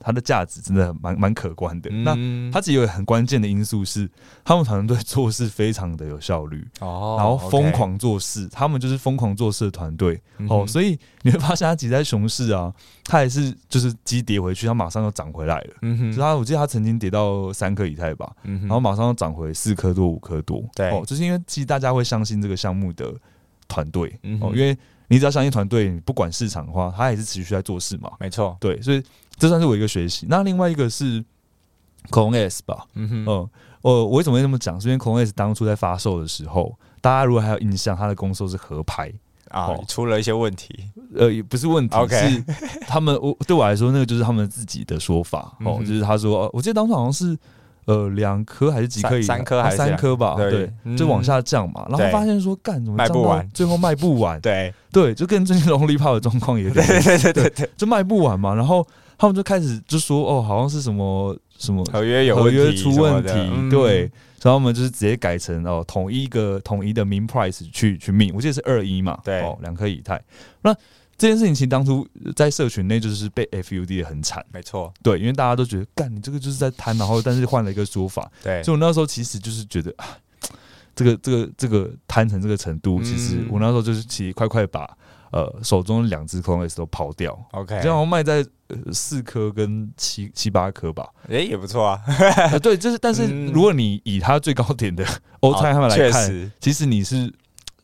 [0.00, 1.90] 它的价值真的蛮蛮可观的。
[1.92, 2.04] 嗯、
[2.50, 4.08] 那它其实有很关键的因素是，
[4.44, 10.66] 他们团队做事非常的有效率哦，然后疯狂做事，okay 他们就是疯狂做事的团队、嗯、哦。
[10.66, 12.72] 所以你会发现，它挤在熊市啊，
[13.04, 15.74] 它也是就是鸡跌回去，它马上又涨回来了。
[15.82, 20.64] 嗯哼，就它我记得它曾经跌到三颗以太吧，嗯、哼然后马上又涨回四颗多、五颗多。
[20.74, 23.14] 对，哦，就是因为其实大家会相信这个项目的
[23.66, 24.76] 团队、嗯、哼哦，因为。
[25.10, 28.12] 你只要相信团队，不管市场的话，他也是持续在做事嘛。
[28.20, 29.02] 没错，对，所以
[29.38, 30.26] 这算是我一个学习。
[30.28, 31.24] 那另外一个是
[32.10, 33.48] CloneX 吧，嗯哼，呃，
[33.82, 34.80] 我我为什么会这么讲？
[34.80, 39.12] 是因为 CloneX 当初在发售的时候，大家如果还有印象，它的公售是合拍
[39.50, 40.90] 啊，出了一些问题。
[41.16, 42.44] 呃，也不是问题，Okay 是
[42.86, 47.38] 他们我对我来说，那个就是他们自己的说法哦，就是他说，我记得当初好像是。
[47.88, 49.22] 呃，两颗还是几颗？
[49.22, 50.34] 三颗还是三颗吧？
[50.34, 51.86] 对，就往下降嘛。
[51.88, 53.50] 然后发现说，干怎么卖不完？
[53.54, 54.38] 最后卖不完。
[54.44, 56.86] 对对，就跟最近 Lollipop 的状况有点。
[56.86, 58.54] 对对对对对，就卖不完嘛。
[58.54, 58.86] 然后
[59.18, 63.32] 他们就开始就说，哦，好像是什么什么合约有合约出问题。
[63.68, 64.02] 对，
[64.40, 69.18] 然后我们就是直接改成哦，统一一个统一的 min price 去去 min，我记得是二一嘛。
[69.24, 70.22] 对，两颗以太。
[70.62, 70.72] 那
[71.16, 72.06] 这件事情其实当初
[72.36, 80.06] 在社群内就是被 FUD 的很惨，没错，对，因为大家都觉得干你这个就是在贪，然后但是换了一个说法，对，所以我那时候其实就是觉得啊，
[80.94, 84.88] 这个这个这个贪成这个程度，其实我那时候就是其实快快把
[85.32, 88.44] 呃手中两只 CloneX 都抛掉，OK，这样卖在
[88.92, 92.00] 四颗跟七七八颗吧，哎也不错啊，
[92.62, 95.04] 对，就是但是如果你以它最高点的
[95.40, 97.32] All Time 他们来看，其实你是。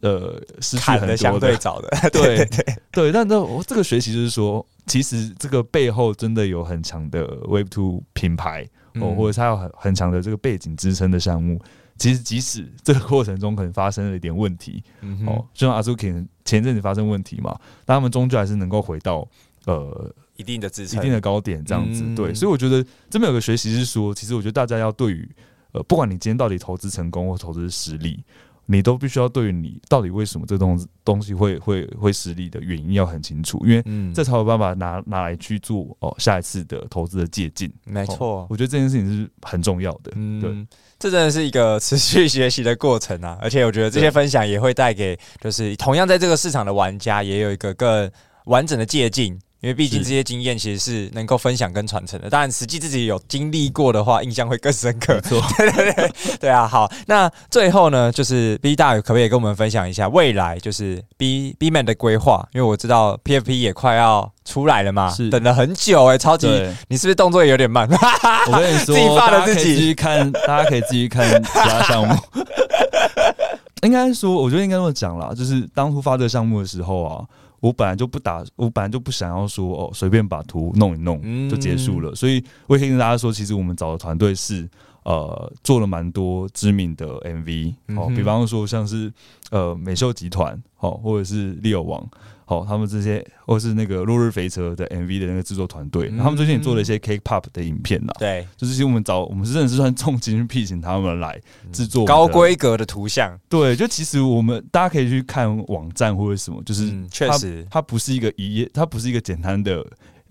[0.01, 11.59] 呃，失去很多的，相对早的， 对对对，对，但这我这个学习就是说，其实这个背后真的有很强的 Web Two 品牌哦，或者它有很很强的这个背景支撑的项目。
[11.97, 14.84] 其实即使这个过程中可能发生了一点问题，
[15.26, 19.26] 哦，就像 Azuki 前阵子发生问题嘛，但他们终究还是能够回到
[19.66, 22.05] 呃一定的支撑、一定的高点这样子。
[22.14, 25.28] 对，所以我觉得这边有个学习是说，其实我觉得大家要对于
[25.72, 28.22] 呃，不管你今天到底投资成功或投资失利。
[28.66, 37.70] 你都必须要对于你到底为什么这东东西会会会失利的原因要很清楚，因为这才有办法拿拿来去做哦下一次的投资的借鉴。
[37.84, 40.12] 没错，我觉得这件事情是很重要的。
[40.14, 43.38] 嗯，对，这真的是一个持续学习的过程啊！
[43.42, 48.10] 而且我觉得这些分享也会带给就是同样在这个市场的玩家也有一个更
[48.46, 49.38] 完整的借鉴。
[49.64, 55.18] 因为毕竟这些经验其实是能够分享跟传承的，当然实际自己有经历过的话，印象会更深刻。
[55.24, 56.68] 对对对，对啊。
[56.68, 62.46] 好，那最后呢，就是 B 大可不可以跟我们分享一下未来就是 B B Man 的规划？
[62.52, 66.46] 因为我知道 PFP 也快要出来了嘛，是等了很久哎、欸，超级，
[66.88, 67.88] 你是不是动作也有点慢？
[68.52, 72.14] 我跟你说，自己发了自己，继续看，大家可以继续看其他项目。
[73.80, 77.24] 应该说，我觉得应该这么讲啦，就是当初发这个项目的时候啊。
[77.64, 82.14] 我本来就不打，我本来就不想要说哦，随便把图弄一弄就结束了。
[82.14, 84.68] 所以我也可以跟大家说，其实我们找的团队是
[85.05, 89.12] 呃做了蛮多知名的 MV 哦，比方说像是
[89.50, 92.07] 呃美秀集团哦，或者是利友王。
[92.46, 98.12] 好，他们这些或是那个落日飞车的 MV 的那个制作团队，嗯、他们最近也做了一些 K-pop 的影片呐。
[98.18, 101.40] 对，就是其实我们找我们是真的是算重金聘请他们来
[101.72, 103.34] 制作高规格的图像。
[103.48, 109.82] 对，就其实我们大家可以去看网站或者什么，就是确实、嗯、它不是一个一页，它不是一个简单的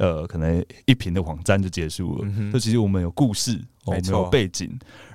[0.04, 2.28] 呃可能一屏的网站就结束了。
[2.52, 4.70] 就、其实我们有故事，我们有背景，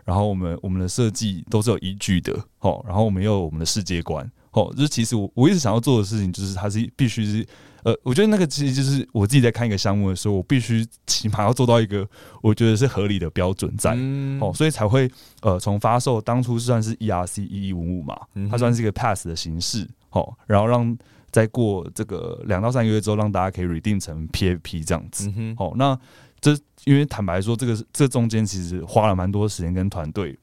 [0.04, 2.32] 然后我们我们的设计都是有依据的。
[2.60, 4.28] 哦，然后我们又有我们的世界观。
[4.52, 7.46] 哦，就是其实我我一直想要做的事情，就是它是必须是，
[7.84, 12.08] 呃，我觉得那个其实就是我自己在看一个项目的时候，我必须起码要做到一个
[12.42, 15.08] 我觉得是合理的标准在，嗯、哦，所以才会
[15.42, 18.18] 呃从发售当初算是 ERC 一一五五嘛，
[18.50, 20.96] 它算是一个 pass 的形式，哦，然后让
[21.30, 25.98] 再过这个两到三个月之后，让大家可以 redeem 成 PAP 这样子，嗯、哦，那
[26.40, 30.38] 这因为坦白说，这个这中间其实花了蛮多时间跟团队。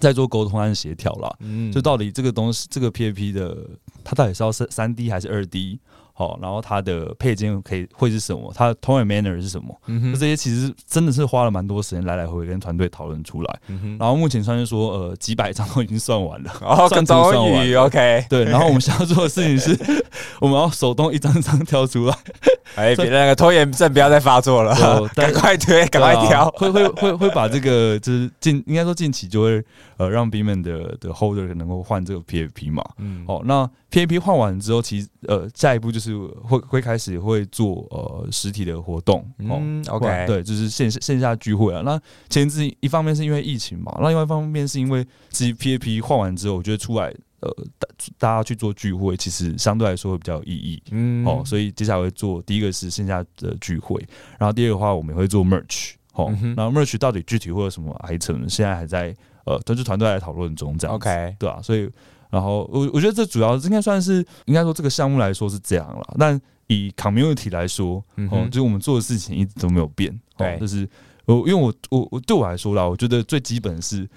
[0.00, 3.68] 在做沟通和协调啦，嗯，就到底这个东西，这个 PAP 的，
[4.02, 5.78] 它到底是要三三 D 还是二 D？
[6.22, 8.52] 好，然后它的配件可以会是什么？
[8.54, 9.76] 它的 tone and manner 是什么？
[9.86, 13.60] 嗯，这些其实真的是花了蛮多时间来来回回跟团队讨论出来。
[13.66, 18.24] 嗯，然后目前算是说，呃，几百张都已经算完了， 哦，算终于 OK。
[18.30, 19.76] 对，然后我们想要做的事情是，
[20.40, 22.16] 我们要手动一张张挑出来。
[22.76, 24.74] 哎， 别那个拖延症不要再发作了，
[25.14, 26.48] 赶快推，赶快挑。
[26.56, 29.62] 会会会会把这个就是近，应该说近期就会
[30.02, 32.84] 呃让 Beeman 的的 Holder 能够换这个 PFP 嘛。
[32.98, 36.12] 嗯，好，那 PFP 换完之后，其实呃下一步就是。
[36.42, 41.82] 会会开始会做呃实体的活动，嗯，OK，对，就是线线下聚会啊。
[41.84, 47.88] 那前置一方面是因为疫情嘛，那另外一方面是因为自己 PFP 换完之后，我觉得出来呃大
[48.18, 50.82] 大家去做聚会，其实相对来说会比较有意义。
[50.90, 54.04] 嗯，哦，所以接下来会做第一个是线下的聚会，
[54.38, 55.92] 然后第二个的话我们也会做 merch。
[56.14, 56.26] 哦，
[56.56, 59.14] 然后 merch 到底具体会有什么 item，现在还在
[59.44, 61.90] 呃专注团队来讨论中，这样 OK 对啊，所以
[62.30, 70.88] 然后我我觉得这主要应该算是应该说这个项目来说是这样了，但以 community 来说，嗯，就是我们做的事情一直都没有变，对，就是
[71.26, 74.08] 我因为我我我对我来说啦，我觉得最基本是。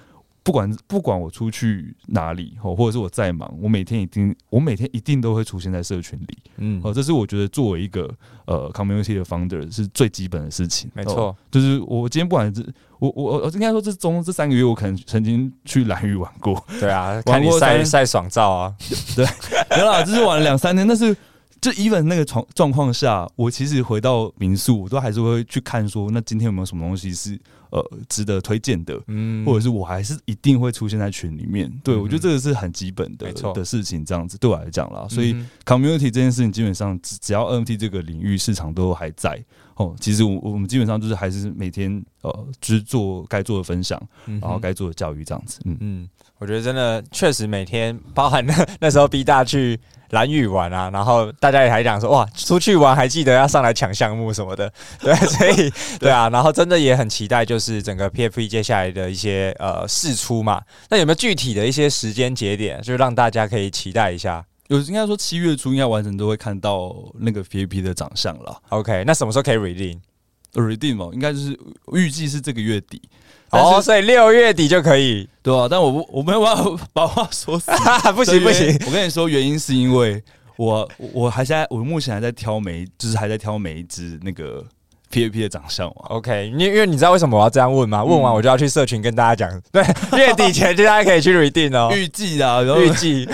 [0.46, 8.08] 不管不管我出去哪里，哦或者是我再忙，我每天一定我每天一定都会出现在社群里，嗯，哦，这是我觉得作为一个
[8.46, 12.64] 呃 community 的 founder 是最基本的事情，没错，就是我今天不管是
[13.00, 18.76] 我我我应该说这中这三个月我可能曾经去蓝屿玩过，对啊，看你晒晒爽照啊，
[19.16, 19.26] 对，
[19.76, 21.18] 没有啦，就是玩了两三天，但是。
[21.66, 27.36] 就 even 那个状状况下，我其实回到民宿，我都还是会去看说，那今天有没有什么东西是
[27.72, 31.68] 呃值得推荐的，嗯，或者是我还是一定会出现在群里面。
[31.84, 35.08] 对，我觉得这个是很基本的的事情，这样子对我来讲啦。
[35.10, 35.34] 所以
[35.66, 39.44] community 这件事情，基本上只只要 NFT 这个领域市场都还在
[39.74, 45.60] 哦，其实我我们基本上就是还是每天呃，就是做该做的分享，然后该做的教育这样子。
[45.66, 49.80] 嗯嗯，我觉得真的确实每天包含那那时候 B 大去。
[50.12, 60.62] 兰屿玩啊，然后大家也还讲说哇，出去玩还记得要上来抢项目什么的， 对，所以 对啊，然后真的也很期待，就是整个 PFP 接下来的一些呃试出嘛。
[60.90, 64.46] 那有没有具体的一些时间节点，就让大家可以期待一下？
[64.68, 68.62] 有应该说七月初应该完成都会看到那个 PFP 的长相了。
[68.70, 71.60] OK，那什么时候可以 redeem？redeem 哦，应该就是
[71.94, 73.02] 预计是这个月底。
[73.56, 77.72] 哦，所以六月底就可以，对啊，但我不，我没有办法 把话说死，
[78.14, 78.78] 不行不行。
[78.86, 80.24] 我跟你说，原因是因为
[80.58, 84.64] 我我还在，我目前还在挑每，就是还在挑每一只那个
[85.10, 85.96] P A P 的长相嘛。
[86.10, 88.04] OK，因因为你知道为什么我要这样问吗？
[88.04, 89.84] 问完我就要去社群跟大家讲，对，
[90.18, 93.28] 月底前就大家可以去 redeem 哦，预计的，预计。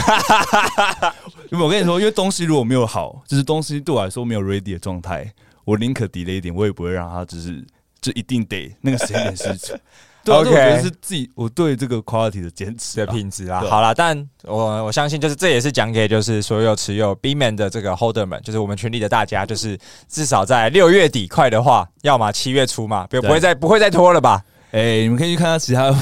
[1.52, 5.30] 因为我跟你说，因为东西如果没有好，就是东西对我来说没有 ready 的状态，
[5.66, 7.62] 我宁可 delay 一点，我也不会让它就是
[8.00, 9.80] 就一定得那个时间点是。
[10.24, 13.62] 对我觉得是自己我对这个 quality 的坚持的品质啊。
[13.62, 24.44] 好了，但我我相信，就是这也是讲给就是所有持有 Beamon 的这个 holder 们，就是我们群里的大家，就是至少在六月底快的话，要么七月初嘛，不不会再不会再拖了吧。
[24.72, 25.96] 哎、欸，你们可以去看他其他的。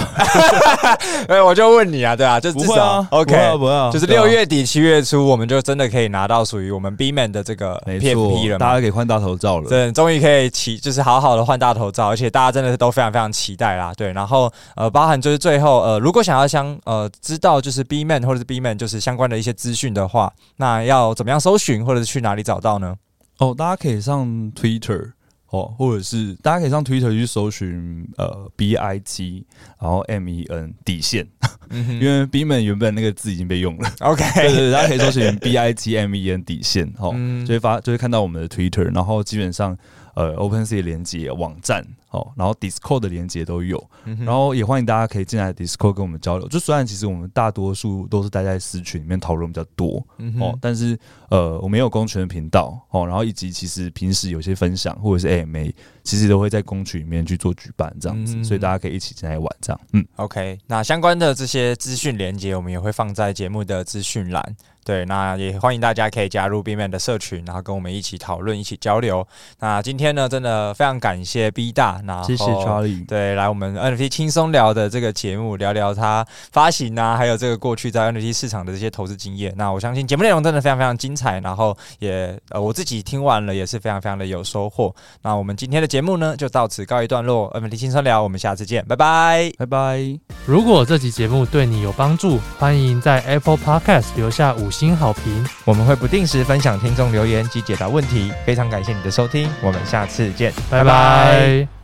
[1.28, 9.68] 哎，我就问你啊，对啊，就至少、啊、OK，不要，不要就是六月底七月初，我们就真的可以拿到属于我们 Beamon 的这个 PFP 了，大家可以换大头照了。
[9.68, 13.92] 对，终于可以期，就是好好的换大头照，而且大家真的是都非常非常期待啦。
[13.98, 22.94] 对，然后呃，包含就是最后呃，如果想要相呃知道就是 Beamon 或者是 Beamon 就是相关的一些资讯的话，那要怎么样搜寻，或者是去哪里找到呢？
[23.40, 25.14] 哦，大家可以上 Twitter。
[25.50, 29.45] 哦，或者是大家可以上 Twitter 去搜寻呃 B I G，
[29.80, 31.28] 然后 M E N 底线，
[31.70, 33.91] 嗯、因为 Beamon 原本那个字已经被用了。
[34.02, 39.78] OK，对，对对，大家可以搜寻 B I G M E N 底线，哦，嗯、就会发就会看到我们的 Twitter，然后基本上
[40.16, 41.86] 呃 OpenSea 连接网站。
[42.12, 46.47] 哦，然后 Discord 的连接都有，嗯、然后也欢迎大家可以进来 Discord 跟我们交流。
[46.47, 50.97] 就虽然其实我们大多数都是待在私群里面讨论比较多，嗯、哦，但是
[51.30, 55.72] 呃，我们有公群的频道哦，然后以及其实平时有些分享或者是 AMA，
[56.04, 59.80] 其实都会在公群里面去做举办这样子，嗯、所以大家可以一起进来玩这样。
[59.94, 64.56] 嗯，OK，那相关的这些资讯连接，我们也会放在节目的资讯栏。
[64.86, 69.28] 对，那也欢迎大家可以加入 Beamon 的社群，然后跟我们一起讨论、一起交流。
[69.60, 72.02] 那今天呢，真的非常感谢 B 大。
[72.06, 79.54] 那谢谢 Charlie，对，来我们 NFT 轻松聊的这个节目，聊聊他发行啊，还有这个过去在 NFT 市场的这些投资经验。
[79.56, 84.94] 那我相信节目内容真的非常非常精彩，然后也呃我自己听完了也是非常非常的有收获。
[85.22, 87.52] 那我们今天的节目呢，就到此告一段落。
[87.54, 90.00] NFT 轻松聊，我们下次见，拜拜，拜拜。
[90.46, 98.32] 如果这集节目对你有帮助，欢迎在 Apple Podcast 留下五星好评，我们会不定时分享听众留言及解答问题。
[98.46, 100.86] 非常感谢你的收听，我们下次见，拜拜。
[100.86, 101.79] 拜拜。